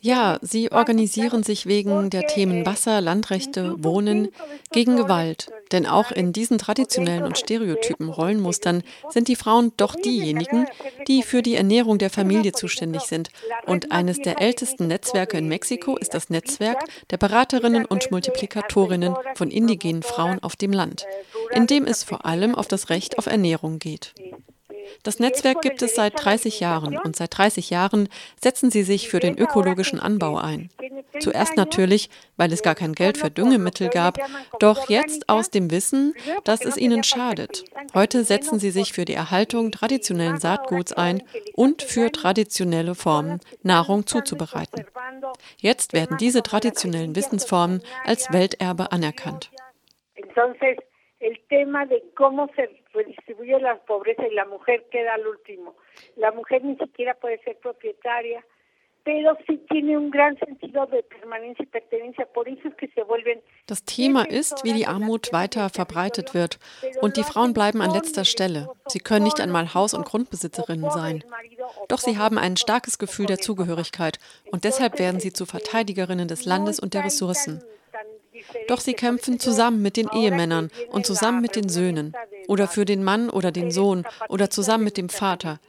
[0.00, 4.28] Ja, sie organisieren sich wegen der Themen Wasser, Landrechte, Wohnen,
[4.70, 5.50] gegen Gewalt.
[5.72, 10.66] Denn auch in diesen traditionellen und stereotypen Rollenmustern sind die Frauen doch diejenigen,
[11.08, 13.30] die für die Ernährung der Familie zuständig sind.
[13.66, 19.50] Und eines der ältesten Netzwerke in Mexiko ist das Netzwerk der Beraterinnen und Multiplikatorinnen von
[19.50, 21.06] indigenen Frauen auf dem Land,
[21.52, 24.14] in dem es vor allem auf das Recht auf Ernährung geht.
[25.02, 28.08] Das Netzwerk gibt es seit 30 Jahren und seit 30 Jahren
[28.40, 30.70] setzen sie sich für den ökologischen Anbau ein.
[31.20, 34.18] Zuerst natürlich, weil es gar kein Geld für Düngemittel gab,
[34.58, 37.64] doch jetzt aus dem Wissen, dass es ihnen schadet.
[37.94, 41.22] Heute setzen sie sich für die Erhaltung traditionellen Saatguts ein
[41.54, 44.84] und für traditionelle Formen, Nahrung zuzubereiten.
[45.58, 49.50] Jetzt werden diese traditionellen Wissensformen als Welterbe anerkannt.
[52.94, 55.74] Redistribuye la pobreza y la mujer queda al último.
[56.16, 58.44] La mujer ni siquiera puede ser propietaria,
[59.04, 62.26] pero sí tiene un gran sentido de permanencia y pertenencia.
[62.26, 63.40] Por eso es que se vuelven.
[63.66, 66.58] Das Thema ist, wie die Armut weiter verbreitet wird.
[67.02, 68.70] Und die Frauen bleiben an letzter Stelle.
[68.88, 71.22] Sie können nicht einmal Haus- und Grundbesitzerinnen sein.
[71.88, 74.18] Doch sie haben ein starkes Gefühl der Zugehörigkeit.
[74.50, 77.62] Und deshalb werden sie zu Verteidigerinnen des Landes und der Ressourcen.
[78.68, 82.14] Doch sie kämpfen zusammen mit den Ehemännern und zusammen mit den Söhnen
[82.48, 85.60] oder für den Mann oder den Sohn oder zusammen mit dem Vater.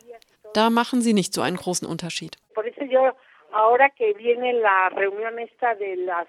[0.53, 2.37] Da machen sie nicht so einen großen Unterschied.
[3.51, 6.27] Ahora que viene la reunión esta de las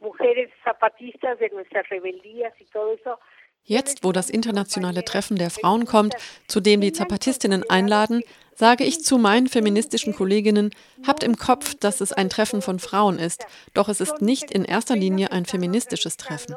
[0.00, 3.18] mujeres zapatistas de nuestras rebeldías y todo eso,
[3.64, 6.14] Jetzt, wo das internationale Treffen der Frauen kommt,
[6.46, 8.22] zu dem die Zapatistinnen einladen,
[8.54, 10.70] sage ich zu meinen feministischen Kolleginnen,
[11.06, 14.64] habt im Kopf, dass es ein Treffen von Frauen ist, doch es ist nicht in
[14.64, 16.56] erster Linie ein feministisches Treffen.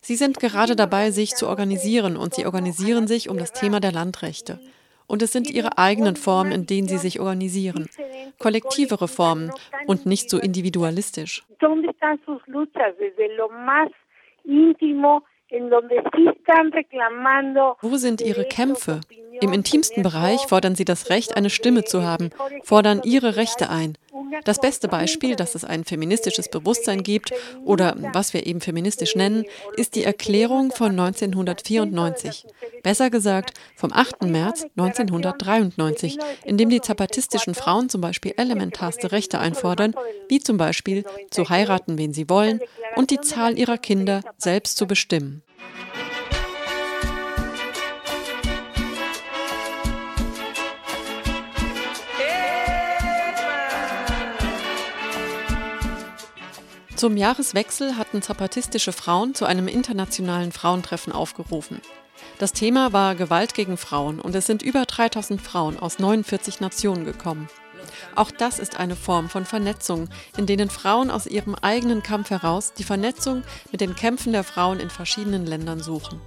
[0.00, 3.92] Sie sind gerade dabei, sich zu organisieren und sie organisieren sich um das Thema der
[3.92, 4.58] Landrechte.
[5.06, 7.88] Und es sind ihre eigenen Formen, in denen sie sich organisieren.
[8.38, 9.50] Kollektive Reformen
[9.86, 11.42] und nicht so individualistisch.
[11.58, 13.90] ¿Dónde están luchas desde lo más
[14.44, 15.24] íntimo,
[17.80, 19.00] Wo sind ihre Kämpfe?
[19.40, 22.30] Im intimsten Bereich fordern sie das Recht, eine Stimme zu haben,
[22.64, 23.96] fordern ihre Rechte ein.
[24.44, 27.32] Das beste Beispiel, dass es ein feministisches Bewusstsein gibt
[27.64, 29.44] oder was wir eben feministisch nennen,
[29.76, 32.46] ist die Erklärung von 1994.
[32.82, 34.22] Besser gesagt vom 8.
[34.22, 39.94] März 1993, in dem die zapatistischen Frauen zum Beispiel elementarste Rechte einfordern,
[40.28, 42.60] wie zum Beispiel zu heiraten, wen sie wollen
[42.96, 45.37] und die Zahl ihrer Kinder selbst zu bestimmen.
[56.98, 61.80] Zum Jahreswechsel hatten zapatistische Frauen zu einem internationalen Frauentreffen aufgerufen.
[62.40, 67.04] Das Thema war Gewalt gegen Frauen und es sind über 3000 Frauen aus 49 Nationen
[67.04, 67.48] gekommen.
[68.16, 72.72] Auch das ist eine Form von Vernetzung, in denen Frauen aus ihrem eigenen Kampf heraus
[72.74, 76.20] die Vernetzung mit den Kämpfen der Frauen in verschiedenen Ländern suchen.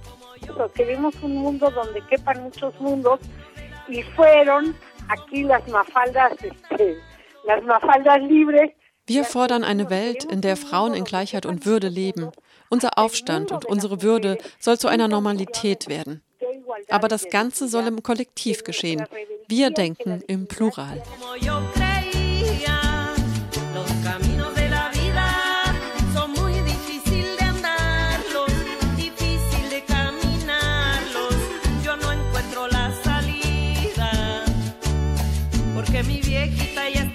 [3.88, 4.74] y fueron
[5.08, 6.32] aquí las mafaldas,
[7.44, 8.70] las mafaldas libres
[9.06, 12.30] Wir fordern eine Welt, in der Frauen in Gleichheit und Würde leben.
[12.70, 16.22] Unser Aufstand und unsere Würde soll zu einer Normalität werden.
[16.88, 19.04] Aber das Ganze soll im Kollektiv geschehen.
[19.48, 21.02] Wir denken im Plural.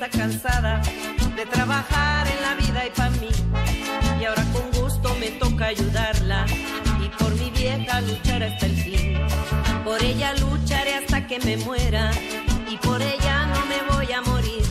[0.10, 0.82] Cansada
[1.38, 3.30] de trabajar en la vida y para mí.
[4.20, 6.48] Y ahora con gusto me toca ayudarla
[7.00, 9.20] y por mi vieja luchar hasta el fin.
[9.86, 12.10] Por ella lucharé hasta que me muera
[12.68, 14.64] y por ella no me voy a morir.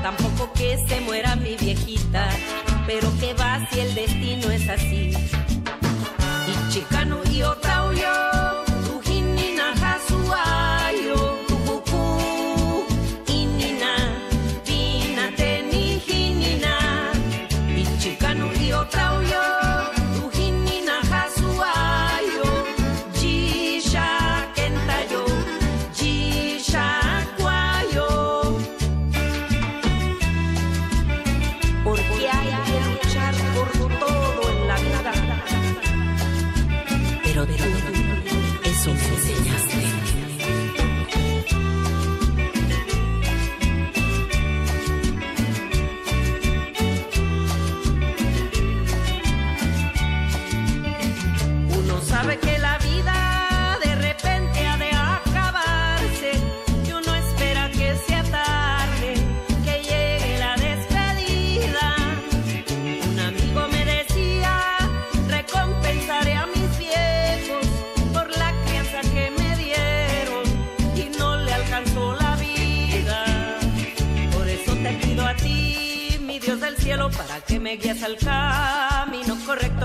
[0.00, 2.28] Tampoco que se muera mi viejita,
[2.86, 5.12] pero que va si el destino es así.
[6.46, 8.19] Y chicano y otra huyó,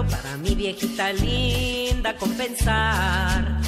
[0.10, 3.60] para mi viejita linda compensar.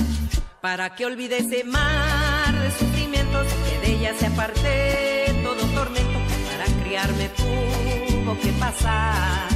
[0.62, 6.20] Para que olvide ese mar de sufrimientos que de ella se aparte todo tormento
[6.50, 9.48] para criarme tuvo que pasar.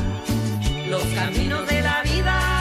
[0.90, 2.61] Los caminos de la vida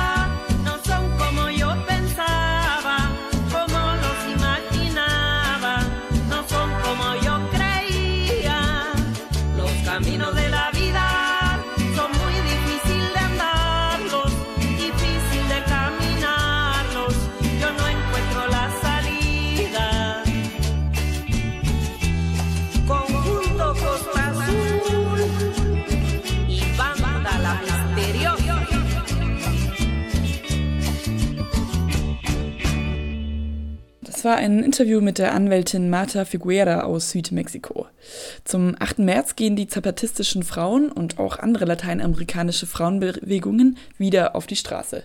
[34.20, 37.86] Das war ein Interview mit der Anwältin Marta Figuera aus Südmexiko.
[38.44, 38.98] Zum 8.
[38.98, 45.04] März gehen die zapatistischen Frauen und auch andere lateinamerikanische Frauenbewegungen wieder auf die Straße.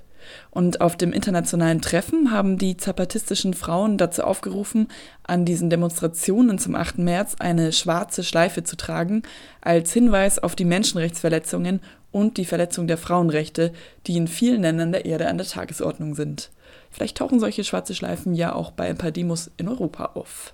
[0.52, 4.90] Und auf dem internationalen Treffen haben die zapatistischen Frauen dazu aufgerufen,
[5.24, 6.98] an diesen Demonstrationen zum 8.
[6.98, 9.24] März eine schwarze Schleife zu tragen,
[9.62, 11.80] als Hinweis auf die Menschenrechtsverletzungen
[12.12, 13.72] und die Verletzung der Frauenrechte,
[14.08, 16.52] die in vielen Ländern der Erde an der Tagesordnung sind.
[16.96, 20.54] Vielleicht tauchen solche schwarze Schleifen ja auch bei Demos in Europa auf.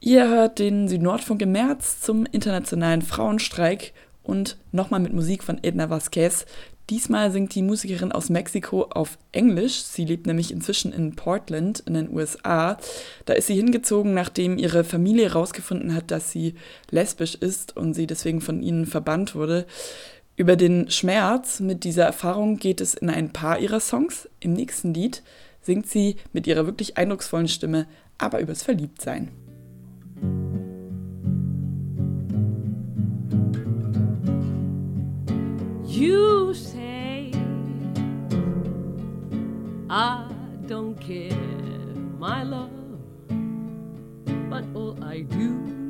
[0.00, 3.92] Ihr hört den Südnordfunk im März zum internationalen Frauenstreik
[4.24, 6.46] und nochmal mit Musik von Edna Vasquez,
[6.90, 9.82] Diesmal singt die Musikerin aus Mexiko auf Englisch.
[9.82, 12.76] Sie lebt nämlich inzwischen in Portland in den USA.
[13.24, 16.54] Da ist sie hingezogen, nachdem ihre Familie herausgefunden hat, dass sie
[16.90, 19.64] lesbisch ist und sie deswegen von ihnen verbannt wurde.
[20.34, 24.30] Über den Schmerz mit dieser Erfahrung geht es in ein paar ihrer Songs.
[24.40, 25.22] Im nächsten Lied
[25.60, 29.30] singt sie mit ihrer wirklich eindrucksvollen Stimme aber übers Verliebtsein.
[35.86, 37.32] You say
[39.90, 40.24] I
[40.66, 41.36] don't care,
[42.18, 42.70] my love,
[44.48, 45.81] but all I do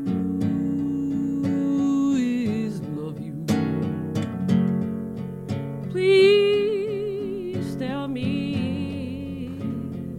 [5.93, 9.49] Please tell me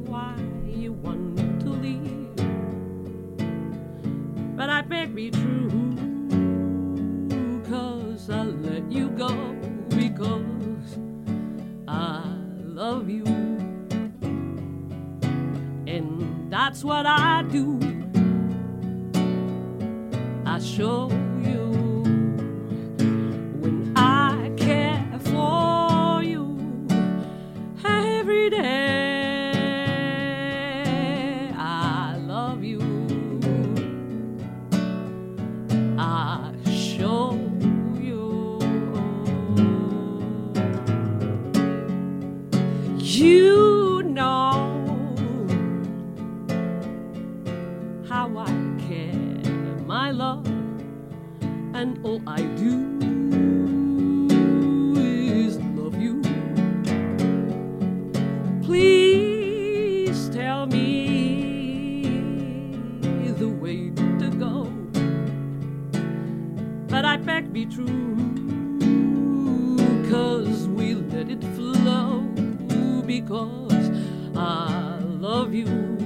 [0.06, 0.36] why
[0.68, 2.36] you want to leave,
[4.56, 5.96] but I beg be true,
[7.68, 9.30] cause I let you go
[9.90, 11.00] because
[11.88, 12.22] I
[12.60, 13.26] love you.
[15.88, 17.80] And that's what I do.
[20.46, 21.33] I show you
[51.84, 52.98] and all I do
[54.98, 56.22] is love you.
[58.64, 62.06] Please tell me
[63.38, 63.90] the way
[64.22, 64.72] to go,
[66.88, 68.16] but I beg be true,
[70.10, 72.22] cause we let it flow
[73.06, 73.92] because
[74.38, 76.03] I love you.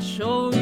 [0.00, 0.59] I show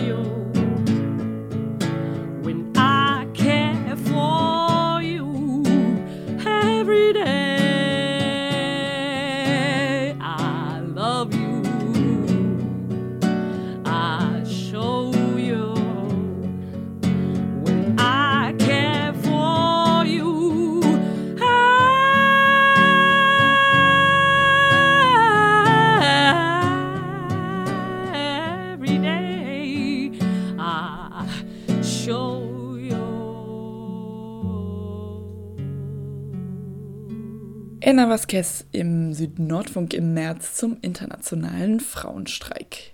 [38.29, 42.93] Vasquez im Südnordfunk im März zum internationalen Frauenstreik.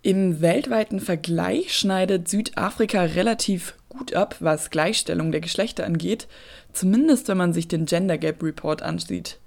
[0.00, 6.26] Im weltweiten Vergleich schneidet Südafrika relativ gut ab, was Gleichstellung der Geschlechter angeht,
[6.72, 9.40] zumindest wenn man sich den Gender Gap Report ansieht.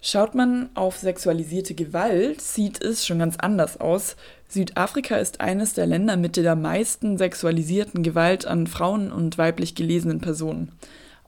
[0.00, 4.14] Schaut man auf sexualisierte Gewalt, sieht es schon ganz anders aus.
[4.46, 10.20] Südafrika ist eines der Länder mit der meisten sexualisierten Gewalt an Frauen und weiblich gelesenen
[10.20, 10.70] Personen.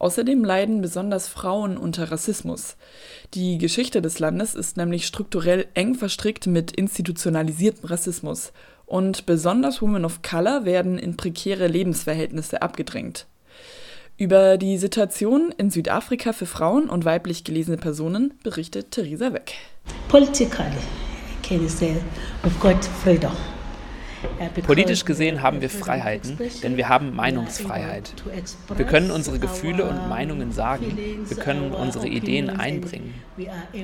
[0.00, 2.76] Außerdem leiden besonders Frauen unter Rassismus.
[3.34, 8.52] Die Geschichte des Landes ist nämlich strukturell eng verstrickt mit institutionalisiertem Rassismus
[8.86, 13.26] und besonders Women of Color werden in prekäre Lebensverhältnisse abgedrängt.
[14.16, 19.52] Über die Situation in Südafrika für Frauen und weiblich gelesene Personen berichtet Theresa Weck.
[20.08, 20.64] Politically,
[21.42, 21.94] can you say
[22.42, 23.32] we've got freedom?
[24.66, 28.12] Politisch gesehen haben wir Freiheiten, denn wir haben Meinungsfreiheit.
[28.76, 30.96] Wir können unsere Gefühle und Meinungen sagen,
[31.26, 33.14] wir können unsere Ideen einbringen.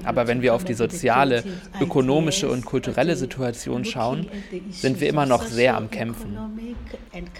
[0.04, 1.42] Aber wenn wir auf die soziale,
[1.80, 4.26] ökonomische und kulturelle Situation schauen,
[4.70, 6.36] sind wir immer noch sehr am Kämpfen.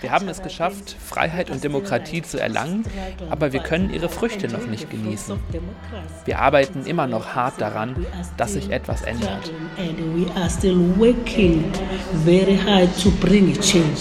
[0.00, 2.84] Wir haben es geschafft, Freiheit und Demokratie zu erlangen,
[3.30, 5.38] aber wir können ihre Früchte noch nicht genießen.
[6.24, 9.52] Wir arbeiten immer noch hart daran, dass sich etwas ändert.
[12.86, 14.00] Hard to bring change.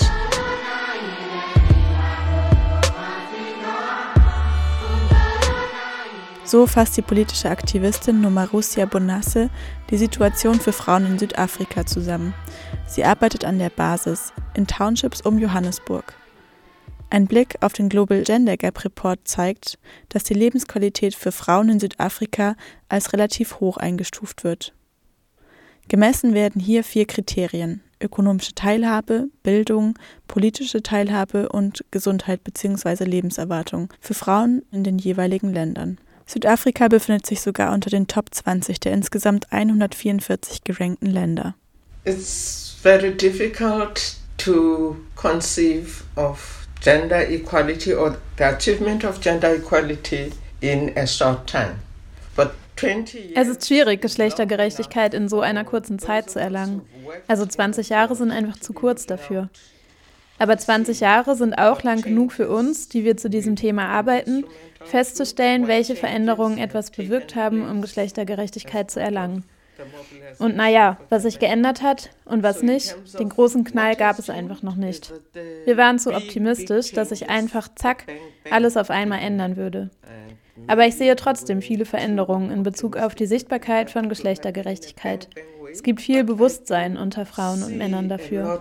[6.44, 9.50] So fasst die politische Aktivistin Nomarusia Bonasse
[9.90, 12.34] die Situation für Frauen in Südafrika zusammen.
[12.86, 16.14] Sie arbeitet an der Basis in Townships um Johannesburg.
[17.10, 19.80] Ein Blick auf den Global Gender Gap Report zeigt,
[20.10, 22.56] dass die Lebensqualität für Frauen in Südafrika
[22.90, 24.74] als relativ hoch eingestuft wird.
[25.88, 33.04] Gemessen werden hier vier Kriterien ökonomische Teilhabe, Bildung, politische Teilhabe und Gesundheit bzw.
[33.04, 35.98] Lebenserwartung für Frauen in den jeweiligen Ländern.
[36.26, 41.56] Südafrika befindet sich sogar unter den Top 20 der insgesamt 144 gerankten Länder.
[42.04, 50.32] It's very difficult to conceive of gender equality or the achievement of gender equality
[50.62, 51.76] in a short time.
[52.36, 52.65] But 20
[53.36, 56.82] Es ist schwierig, Geschlechtergerechtigkeit in so einer kurzen Zeit zu erlangen.
[57.28, 59.50] Also 20 Jahre sind einfach zu kurz dafür.
[60.38, 64.46] Aber 20 Jahre sind auch lang genug für uns, die wir zu diesem Thema arbeiten,
[64.84, 69.46] festzustellen, welche Veränderungen etwas bewirkt haben, um Geschlechtergerechtigkeit zu erlangen.
[70.40, 74.62] Und naja, was sich geändert hat und was nicht, den großen Knall gab es einfach
[74.62, 75.14] noch nicht.
[75.66, 78.06] Wir waren zu optimistisch, dass sich einfach, zack,
[78.50, 79.90] alles auf einmal ändern würde.
[80.68, 85.30] Aber ich sehe trotzdem viele Veränderungen in Bezug auf die Sichtbarkeit von Geschlechtergerechtigkeit.
[85.72, 88.60] Es gibt viel Bewusstsein unter Frauen und Männern dafür.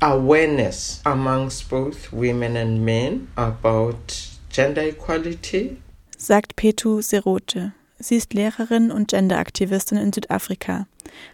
[0.00, 3.96] awareness amongst both women and men about
[4.50, 5.76] gender equality.
[6.18, 7.72] sagt Petu Serote.
[8.02, 10.88] Sie ist Lehrerin und Genderaktivistin in Südafrika.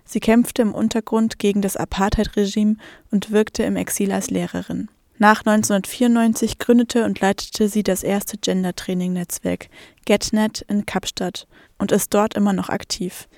[0.04, 2.76] Sie kämpfte im Untergrund gegen das Apartheid-Regime
[3.10, 4.88] und wirkte im Exil als Lehrerin.
[5.16, 9.68] Nach 1994 gründete und leitete sie das erste Gender-Training-Netzwerk
[10.04, 11.46] GetNet in Kapstadt
[11.78, 13.28] und ist dort immer noch aktiv.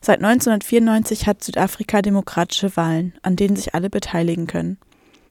[0.00, 4.78] Seit 1994 hat Südafrika demokratische Wahlen, an denen sich alle beteiligen können.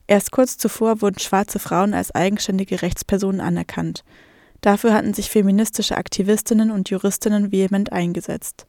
[0.06, 4.04] Erst kurz zuvor wurden schwarze Frauen als eigenständige Rechtspersonen anerkannt.
[4.64, 8.66] Dafür hatten sich feministische Aktivistinnen und Juristinnen vehement eingesetzt.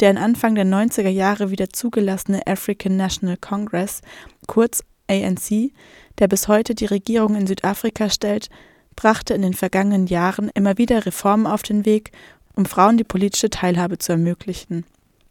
[0.00, 4.00] Der in Anfang der 90er Jahre wieder zugelassene African National Congress,
[4.48, 5.70] kurz ANC,
[6.18, 8.48] der bis heute die Regierung in Südafrika stellt,
[8.96, 12.10] brachte in den vergangenen Jahren immer wieder Reformen auf den Weg,
[12.56, 14.84] um Frauen die politische Teilhabe zu ermöglichen.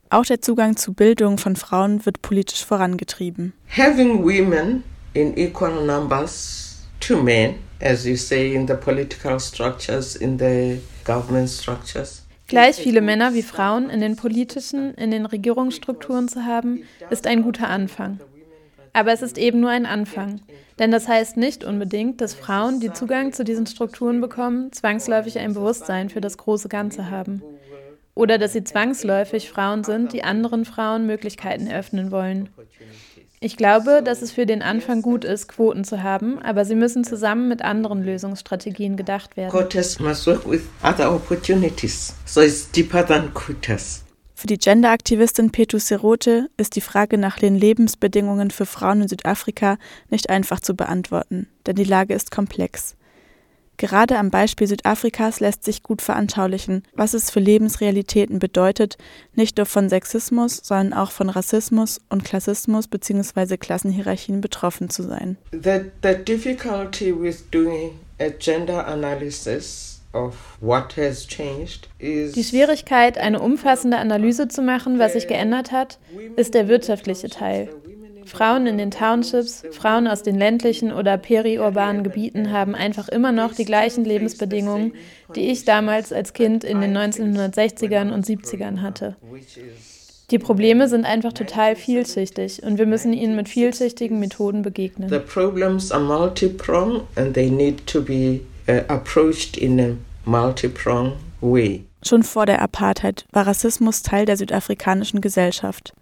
[0.09, 3.51] Auch der Zugang zu Bildung von Frauen wird politisch vorangetrieben.
[3.75, 10.39] Having women in equal numbers to men, as you say, in the political structures, in
[10.39, 16.45] the government structures, Gleich viele Männer wie Frauen in den politischen, in den Regierungsstrukturen zu
[16.45, 18.19] haben, ist ein guter Anfang.
[18.91, 20.41] Aber es ist eben nur ein Anfang.
[20.77, 25.53] Denn das heißt nicht unbedingt, dass Frauen, die Zugang zu diesen Strukturen bekommen, zwangsläufig ein
[25.53, 27.41] Bewusstsein für das große Ganze haben.
[28.13, 32.49] Oder dass sie zwangsläufig Frauen sind, die anderen Frauen Möglichkeiten eröffnen wollen.
[33.43, 37.03] Ich glaube, dass es für den Anfang gut ist, Quoten zu haben, aber sie müssen
[37.03, 39.51] zusammen mit anderen Lösungsstrategien gedacht werden.
[44.33, 49.77] Für die Genderaktivistin Petu Serote ist die Frage nach den Lebensbedingungen für Frauen in Südafrika
[50.09, 52.95] nicht einfach zu beantworten, denn die Lage ist komplex.
[53.77, 58.97] Gerade am Beispiel Südafrikas lässt sich gut veranschaulichen, was es für Lebensrealitäten bedeutet,
[59.33, 63.57] nicht nur von Sexismus, sondern auch von Rassismus und Klassismus bzw.
[63.57, 65.37] Klassenhierarchien betroffen zu sein.
[65.51, 73.17] The, the difficulty with doing a gender analysis of what has changed is Die Schwierigkeit,
[73.17, 75.97] eine umfassende Analyse zu machen, was sich geändert hat,
[76.35, 77.69] ist der wirtschaftliche Teil.
[78.25, 83.53] Frauen in den Townships, Frauen aus den ländlichen oder periurbanen Gebieten haben einfach immer noch
[83.53, 84.93] die gleichen Lebensbedingungen,
[85.35, 89.15] die ich damals als Kind in den 1960ern und 70ern hatte.
[90.31, 95.09] Die Probleme sind einfach total vielschichtig und wir müssen ihnen mit vielschichtigen Methoden begegnen.
[95.09, 99.95] the problems are multi-pronged and they need to be uh, approached in a
[100.25, 101.83] multi-pronged way.
[102.05, 105.93] Schon vor der Apartheid war Rassismus Teil der südafrikanischen Gesellschaft.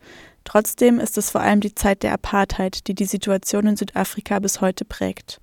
[0.43, 4.61] Trotzdem ist es vor allem die Zeit der Apartheid, die die Situation in Südafrika bis
[4.61, 5.39] heute prägt.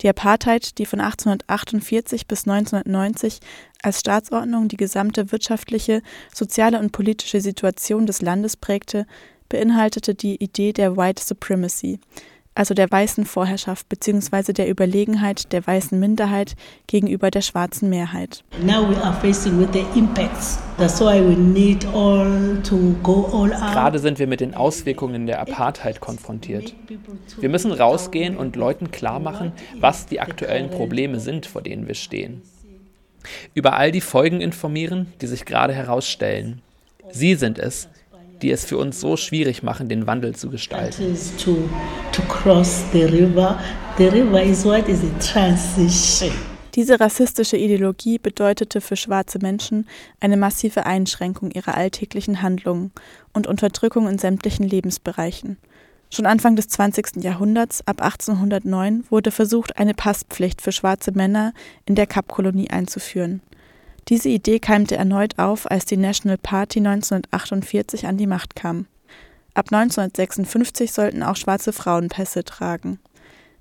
[0.00, 3.40] Die Apartheid, die von 1848 bis 1990
[3.82, 6.02] als Staatsordnung die gesamte wirtschaftliche,
[6.34, 9.06] soziale und politische Situation des Landes prägte,
[9.48, 12.00] beinhaltete die Idee der White Supremacy,
[12.54, 14.52] also der weißen Vorherrschaft bzw.
[14.52, 16.54] der Überlegenheit der weißen Minderheit
[16.86, 18.44] gegenüber der schwarzen Mehrheit.
[18.62, 20.58] Now we are facing with the impacts.
[20.78, 23.72] That's why we need all to go all out.
[23.72, 26.74] Gerade sind wir mit den Auswirkungen der Apartheid konfrontiert.
[27.40, 31.94] Wir müssen rausgehen und Leuten klar machen, was die aktuellen Probleme sind, vor denen wir
[31.94, 32.42] stehen.
[33.54, 36.60] Über all die Folgen informieren, die sich gerade herausstellen.
[37.10, 37.88] Sie sind es,
[38.42, 41.16] die es für uns so schwierig machen, den Wandel zu gestalten.
[41.38, 41.56] to
[42.12, 43.58] to cross the river.
[43.96, 46.32] The river is what is a transition.
[46.74, 49.86] Diese rassistische Ideologie bedeutete für schwarze Menschen
[50.18, 52.90] eine massive Einschränkung ihrer alltäglichen Handlungen
[53.32, 55.56] und Unterdrückung in sämtlichen Lebensbereichen.
[56.10, 57.22] Schon Anfang des 20.
[57.22, 61.52] Jahrhunderts, ab 1809, wurde versucht, eine Passpflicht für schwarze Männer
[61.86, 63.40] in der Kapkolonie einzuführen.
[64.08, 68.86] Diese Idee keimte erneut auf, als die National Party 1948 an die Macht kam.
[69.54, 72.98] Ab 1956 sollten auch schwarze Frauen Pässe tragen.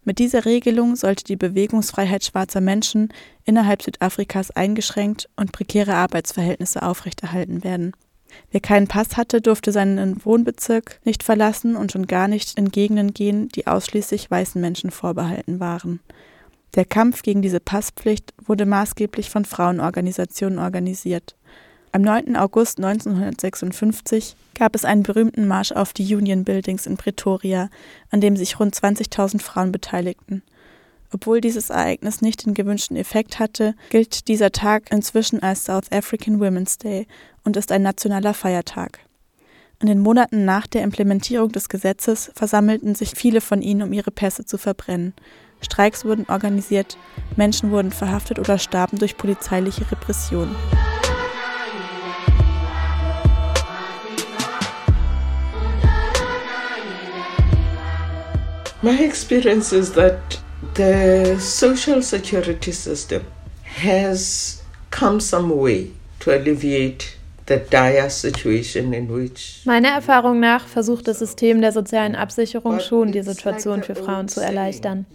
[0.04, 3.10] Mit dieser Regelung sollte die Bewegungsfreiheit schwarzer Menschen
[3.46, 7.94] innerhalb Südafrikas eingeschränkt und prekäre Arbeitsverhältnisse aufrechterhalten werden.
[8.52, 13.14] Wer keinen Pass hatte, durfte seinen Wohnbezirk nicht verlassen und schon gar nicht in Gegenden
[13.14, 16.02] gehen, die ausschließlich weißen Menschen vorbehalten waren.
[16.76, 21.36] Der Kampf gegen diese Passpflicht wurde maßgeblich von Frauenorganisationen organisiert.
[21.92, 22.36] Am 9.
[22.36, 27.70] August 1956 gab es einen berühmten Marsch auf die Union Buildings in Pretoria,
[28.10, 30.42] an dem sich rund 20.000 Frauen beteiligten.
[31.14, 36.40] Obwohl dieses Ereignis nicht den gewünschten Effekt hatte, gilt dieser Tag inzwischen als South African
[36.40, 37.06] Women's Day
[37.44, 38.98] und ist ein nationaler Feiertag.
[39.80, 44.12] In den Monaten nach der Implementierung des Gesetzes versammelten sich viele von ihnen, um ihre
[44.12, 45.14] Pässe zu verbrennen.
[45.64, 46.98] Streiks wurden organisiert,
[47.36, 50.56] Menschen wurden verhaftet oder starben durch polizeiliche Repression.
[58.82, 60.42] My experience is that
[60.76, 63.22] the social security system
[63.64, 64.62] has
[64.92, 67.16] come some way to alleviate
[67.48, 73.12] the dire situation in which Meiner Erfahrung nach versucht das System der sozialen Absicherung schon,
[73.12, 75.06] die Situation für Frauen zu erleichtern.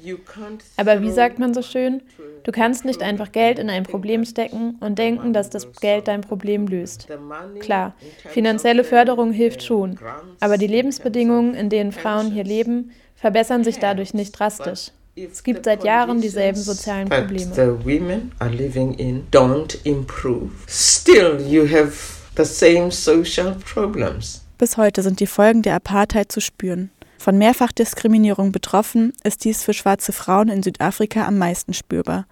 [0.76, 2.02] Aber wie sagt man so schön?
[2.44, 6.22] Du kannst nicht einfach Geld in ein Problem stecken und denken, dass das Geld dein
[6.22, 7.08] Problem löst.
[7.60, 7.94] Klar,
[8.28, 9.98] finanzielle Förderung hilft schon,
[10.40, 14.92] aber die Lebensbedingungen, in denen Frauen hier leben, verbessern sich dadurch nicht drastisch.
[15.16, 17.52] Es gibt seit Jahren dieselben sozialen Probleme.
[22.38, 24.44] The same social problems.
[24.56, 26.90] Bis heute sind die Folgen der Apartheid zu spüren.
[27.18, 32.26] Von Mehrfachdiskriminierung betroffen ist dies für schwarze Frauen in Südafrika am meisten spürbar.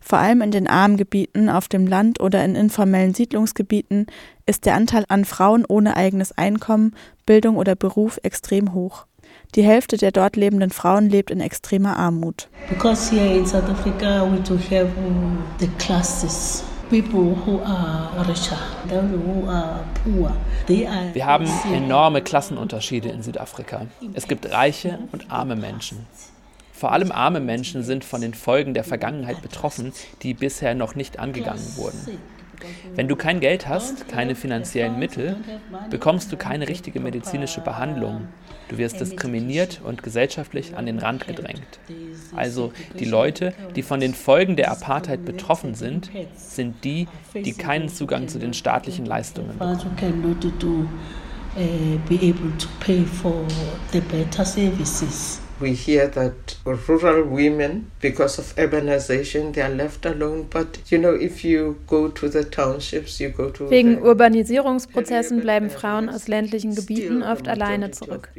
[0.00, 4.06] Vor allem in den armen Gebieten auf dem Land oder in informellen Siedlungsgebieten
[4.46, 6.94] ist der Anteil an Frauen ohne eigenes Einkommen,
[7.26, 9.06] Bildung oder Beruf extrem hoch.
[9.54, 12.48] Die Hälfte der dort lebenden Frauen lebt in extremer Armut.
[12.68, 14.90] Because here in South Africa we do have
[15.58, 16.62] the classes.
[21.12, 23.86] Wir haben enorme Klassenunterschiede in Südafrika.
[24.14, 26.06] Es gibt reiche und arme Menschen.
[26.72, 31.18] Vor allem arme Menschen sind von den Folgen der Vergangenheit betroffen, die bisher noch nicht
[31.18, 32.18] angegangen wurden.
[32.94, 35.36] Wenn du kein Geld hast, keine finanziellen Mittel,
[35.90, 38.28] bekommst du keine richtige medizinische Behandlung.
[38.68, 41.80] Du wirst diskriminiert und gesellschaftlich an den Rand gedrängt.
[42.36, 47.88] Also die Leute, die von den Folgen der Apartheid betroffen sind, sind die, die keinen
[47.88, 49.78] Zugang zu den staatlichen Leistungen bekommen.
[55.60, 60.46] We hear that rural women, because of urbanization, they are left alone.
[60.48, 65.70] But you know, if you go to the townships, you go to Wegen Urbanisierungsprozessen bleiben
[65.70, 68.30] Frauen aus ländlichen Gebieten oft alleine zurück.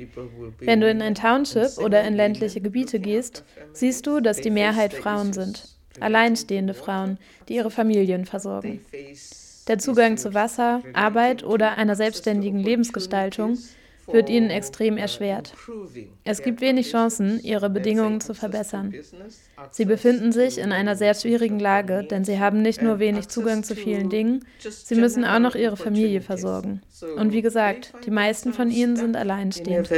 [0.59, 3.43] Wenn du in ein Township oder in ländliche Gebiete gehst,
[3.73, 5.67] siehst du, dass die Mehrheit Frauen sind.
[5.99, 7.17] Alleinstehende Frauen,
[7.49, 8.79] die ihre Familien versorgen.
[9.67, 13.57] Der Zugang zu Wasser, Arbeit oder einer selbstständigen Lebensgestaltung
[14.11, 15.53] wird ihnen extrem erschwert.
[16.23, 18.93] Es gibt wenig Chancen, ihre Bedingungen zu verbessern.
[19.71, 23.63] Sie befinden sich in einer sehr schwierigen Lage, denn sie haben nicht nur wenig Zugang
[23.63, 26.81] zu vielen Dingen, sie müssen auch noch ihre Familie versorgen.
[27.17, 29.89] Und wie gesagt, die meisten von ihnen sind alleinstehend.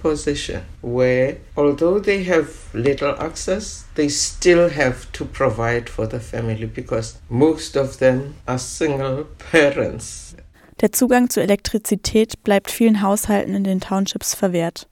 [0.00, 6.66] position where, although they have little access, they still have to provide for the family
[6.66, 10.36] because most of them are single parents.
[10.80, 14.88] Der Zugang zu Elektrizität bleibt vielen Haushalten in den Townships verwehrt.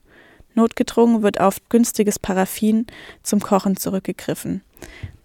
[0.54, 2.86] Notgedrungen wird auf günstiges Paraffin
[3.22, 4.62] zum Kochen zurückgegriffen.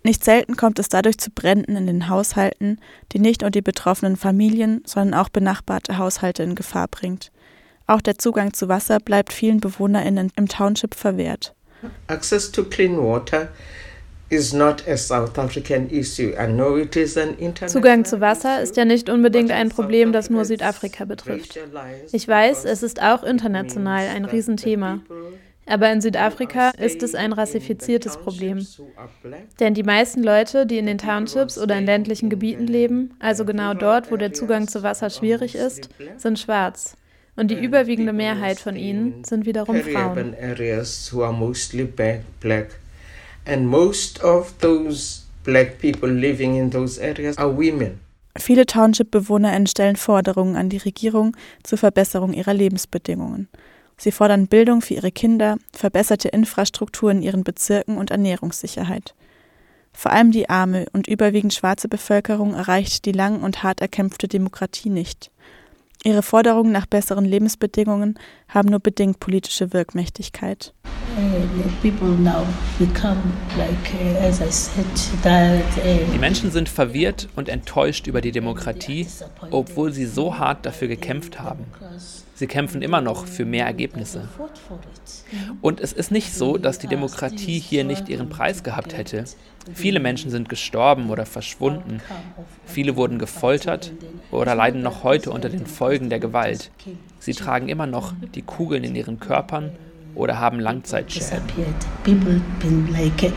[0.04, 2.80] Nicht selten kommt es dadurch zu Bränden in den Haushalten,
[3.12, 7.32] die nicht nur die betroffenen Familien, sondern auch benachbarte Haushalte in Gefahr bringt.
[7.88, 11.56] Auch der Zugang zu Wasser bleibt vielen BewohnerInnen im Township verwehrt.
[12.08, 13.50] Access to clean water
[17.68, 21.60] Zugang zu Wasser ist ja nicht unbedingt ein Problem, das nur Südafrika betrifft.
[22.12, 25.02] Ich weiß, es ist auch international ein Riesenthema.
[25.68, 28.66] Aber in Südafrika ist es ein rassifiziertes Problem.
[29.60, 33.74] Denn die meisten Leute, die in den Townships oder in ländlichen Gebieten leben, also genau
[33.74, 36.96] dort, wo der Zugang zu Wasser schwierig ist, sind schwarz.
[37.36, 40.36] Und die überwiegende Mehrheit von ihnen sind wiederum Frauen.
[43.46, 48.00] And most of those black people living in those areas are women.
[48.38, 53.50] Viele Township-BewohnerInnen stellen Forderungen an die Regierung zur Verbesserung ihrer Lebensbedingungen.
[53.98, 59.14] Sie fordern Bildung für ihre Kinder, verbesserte Infrastruktur in ihren Bezirken und Ernährungssicherheit.
[59.94, 64.90] Vor allem die arme und überwiegend schwarze Bevölkerung erreicht die lang und hart erkämpfte Demokratie
[64.90, 65.30] nicht.
[66.04, 68.18] Ihre Forderungen nach besseren Lebensbedingungen
[68.48, 70.74] haben nur bedingt politische Wirkmächtigkeit.
[71.22, 71.62] Uh,
[75.24, 75.64] that.
[75.78, 79.08] Uh, Die Menschen sind verwirrt und enttäuscht über die Demokratie,
[79.52, 81.66] obwohl sie so hart dafür gekämpft haben.
[82.36, 84.28] Sie kämpfen immer noch für mehr Ergebnisse.
[85.62, 89.26] Und es ist nicht so, dass die Demokratie hier nicht ihren Preis gehabt hätte.
[89.76, 92.02] Viele Menschen sind gestorben oder verschwunden.
[92.66, 93.92] Viele wurden gefoltert
[94.32, 96.72] oder leiden noch heute unter den Folgen der Gewalt.
[97.20, 99.74] Sie tragen immer noch die Kugeln in ihren Körpern
[100.16, 101.42] oder haben Langzeitschäden.
[102.04, 103.32] people been like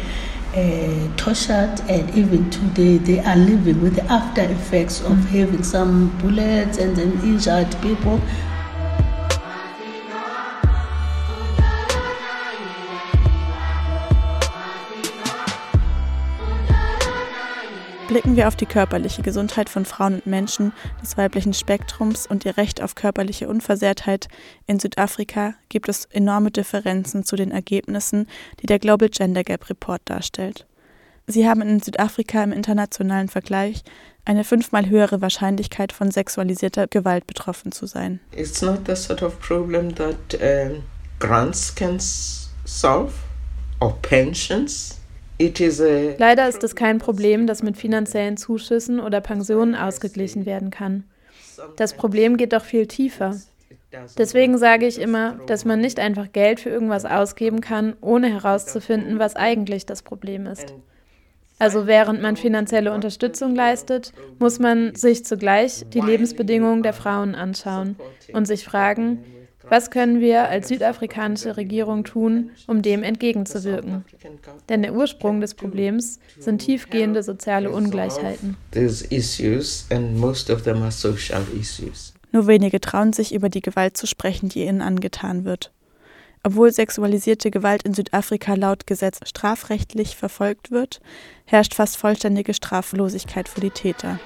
[0.57, 6.11] uh, tortured and even today they are living with the after effects of having some
[6.21, 8.21] bullets and then injured people.
[18.15, 22.57] Blicken wir auf die körperliche Gesundheit von Frauen und Menschen des weiblichen Spektrums und ihr
[22.57, 24.29] Recht auf körperliche Unversehrtheit,
[24.69, 28.29] in Südafrika gibt es enorme Differenzen zu den Ergebnissen,
[28.61, 30.65] die der Global Gender Gap Report darstellt.
[31.27, 33.83] Sie haben in Südafrika im internationalen Vergleich
[34.25, 38.21] eine fünfmal höhere Wahrscheinlichkeit von sexualisierter Gewalt betroffen zu sein.
[38.31, 40.85] It's not the sort of problem that um,
[41.19, 43.13] grants can solve
[43.81, 45.01] or pensions.
[46.19, 51.05] Leider ist es kein Problem, das mit finanziellen Zuschüssen oder Pensionen ausgeglichen werden kann.
[51.77, 53.37] Das Problem geht doch viel tiefer.
[54.19, 59.19] Deswegen sage ich immer, dass man nicht einfach Geld für irgendwas ausgeben kann, ohne herauszufinden,
[59.19, 60.75] was eigentlich das Problem ist.
[61.59, 67.97] Also während man finanzielle Unterstützung leistet, muss man sich zugleich die Lebensbedingungen der Frauen anschauen
[68.33, 69.25] und sich fragen,
[69.69, 74.05] was können wir als südafrikanische Regierung tun, um dem entgegenzuwirken?
[74.69, 78.57] Denn der Ursprung des Problems sind tiefgehende soziale Ungleichheiten.
[82.33, 85.73] Nur wenige trauen sich, über die Gewalt zu sprechen, die ihnen angetan wird.
[86.43, 91.01] Obwohl sexualisierte Gewalt in Südafrika laut Gesetz strafrechtlich verfolgt wird,
[91.47, 94.21] herrscht fast vollständige Straflosigkeit für die Täter.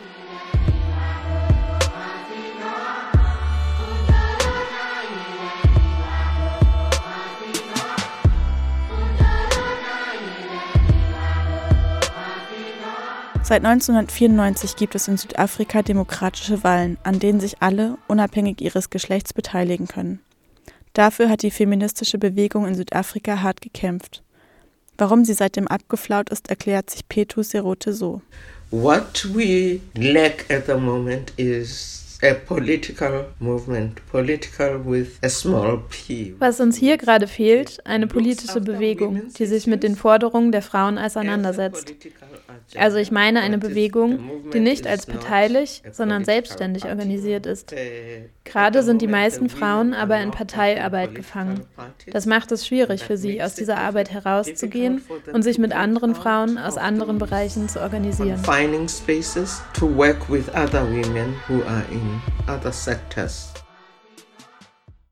[13.49, 19.33] Seit 1994 gibt es in Südafrika demokratische Wahlen, an denen sich alle, unabhängig ihres Geschlechts,
[19.33, 20.21] beteiligen können.
[20.93, 24.23] Dafür hat die feministische Bewegung in Südafrika hart gekämpft.
[24.99, 28.21] Warum sie seitdem abgeflaut ist, erklärt sich Petu Serote so.
[28.71, 36.35] What we lack at the moment is a political movement, political with a small p.
[36.39, 40.99] Was uns hier gerade fehlt, eine politische Bewegung, die sich mit den Forderungen der Frauen
[40.99, 41.95] auseinandersetzt.
[42.77, 47.75] Also ich meine eine Bewegung, die nicht als parteilich, sondern selbstständig organisiert ist.
[48.45, 51.61] Gerade sind die meisten Frauen aber in Parteiarbeit gefangen.
[52.11, 55.03] Das macht es schwierig für sie, aus dieser Arbeit herauszugehen
[55.33, 58.39] und sich mit anderen Frauen aus anderen Bereichen zu organisieren.
[58.39, 63.53] Finding spaces to work with other women who are in other sectors.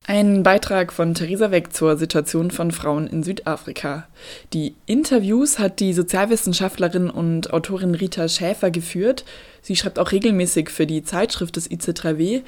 [0.09, 4.07] Ein Beitrag von Theresa Weck zur Situation von Frauen in Südafrika.
[4.53, 9.25] Die Interviews hat die Sozialwissenschaftlerin und Autorin Rita Schäfer geführt.
[9.63, 12.43] Sie schreibt auch regelmäßig für die Zeitschrift des IC3W,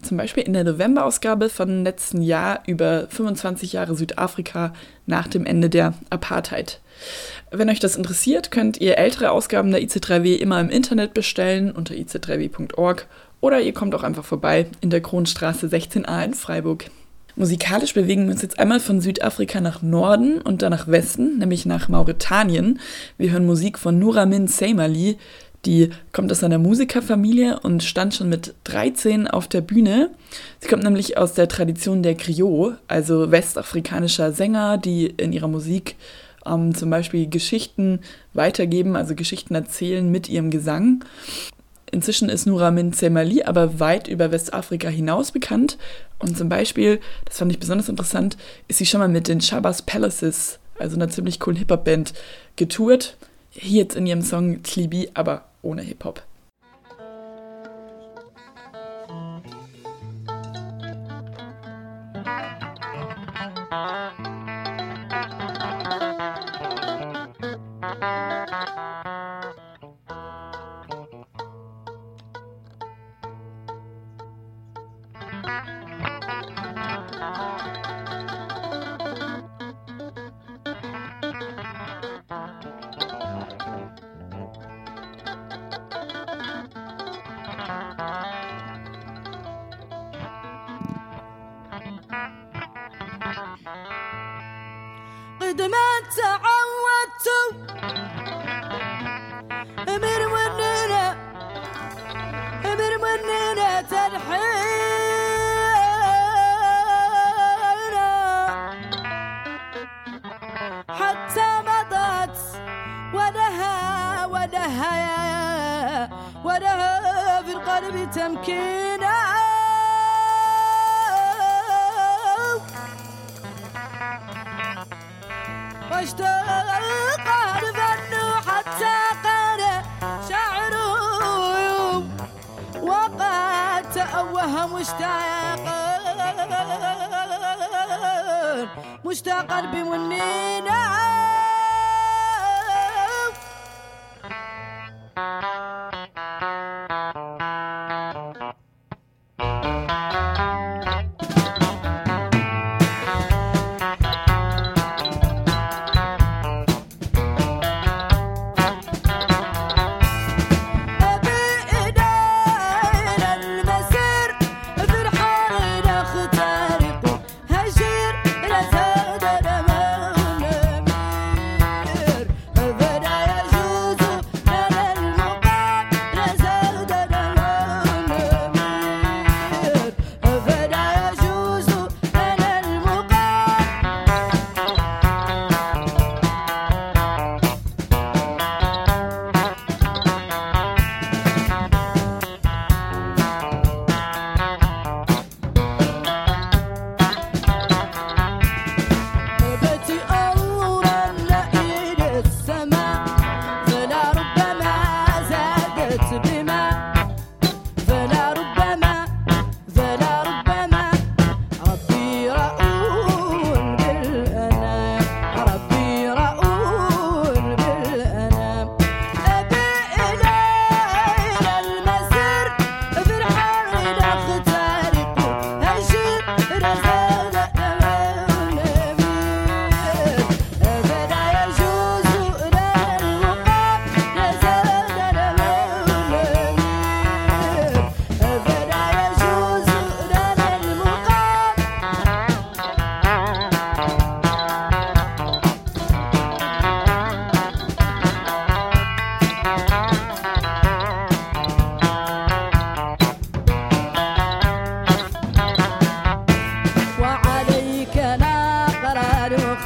[0.00, 4.72] zum Beispiel in der Novemberausgabe von letzten Jahr über 25 Jahre Südafrika
[5.06, 6.80] nach dem Ende der Apartheid.
[7.50, 11.94] Wenn euch das interessiert, könnt ihr ältere Ausgaben der IC3W immer im Internet bestellen unter
[11.94, 13.08] ic3w.org
[13.42, 16.86] oder ihr kommt auch einfach vorbei in der Kronstraße 16a in Freiburg.
[17.34, 21.66] Musikalisch bewegen wir uns jetzt einmal von Südafrika nach Norden und dann nach Westen, nämlich
[21.66, 22.78] nach Mauretanien.
[23.18, 25.18] Wir hören Musik von Nuramin Seymali.
[25.64, 30.10] Die kommt aus einer Musikerfamilie und stand schon mit 13 auf der Bühne.
[30.60, 35.96] Sie kommt nämlich aus der Tradition der Griot, also westafrikanischer Sänger, die in ihrer Musik
[36.44, 38.00] ähm, zum Beispiel Geschichten
[38.34, 41.04] weitergeben, also Geschichten erzählen mit ihrem Gesang.
[41.94, 45.76] Inzwischen ist Nuramin Semali aber weit über Westafrika hinaus bekannt.
[46.18, 49.82] Und zum Beispiel, das fand ich besonders interessant, ist sie schon mal mit den Shabazz
[49.82, 52.14] Palaces, also einer ziemlich coolen Hip-Hop-Band,
[52.56, 53.18] getourt.
[53.50, 56.22] Hier jetzt in ihrem Song Tlibi, aber ohne Hip-Hop.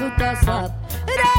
[0.07, 1.36] tout un sap.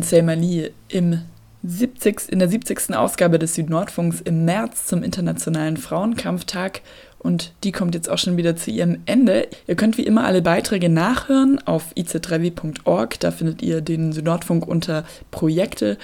[0.00, 1.20] Nuramin Selmani im
[1.62, 2.94] 70, in der 70.
[2.94, 6.80] Ausgabe des Südnordfunks im März zum Internationalen Frauenkampftag
[7.18, 9.46] und die kommt jetzt auch schon wieder zu ihrem Ende.
[9.66, 15.04] Ihr könnt wie immer alle Beiträge nachhören auf ic3w.org, da findet ihr den Südnordfunk unter
[15.30, 15.98] Projekte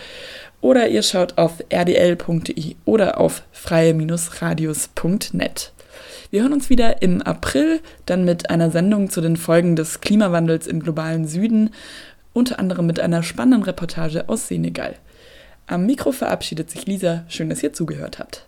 [0.61, 5.72] oder ihr schaut auf rdl.de oder auf freie-radios.net.
[6.30, 10.66] Wir hören uns wieder im April, dann mit einer Sendung zu den Folgen des Klimawandels
[10.66, 11.70] im globalen Süden,
[12.37, 14.97] unter anderem mit einer spannenden Reportage aus Senegal.
[15.66, 18.47] Am Mikro verabschiedet sich Lisa, schön, dass ihr zugehört habt.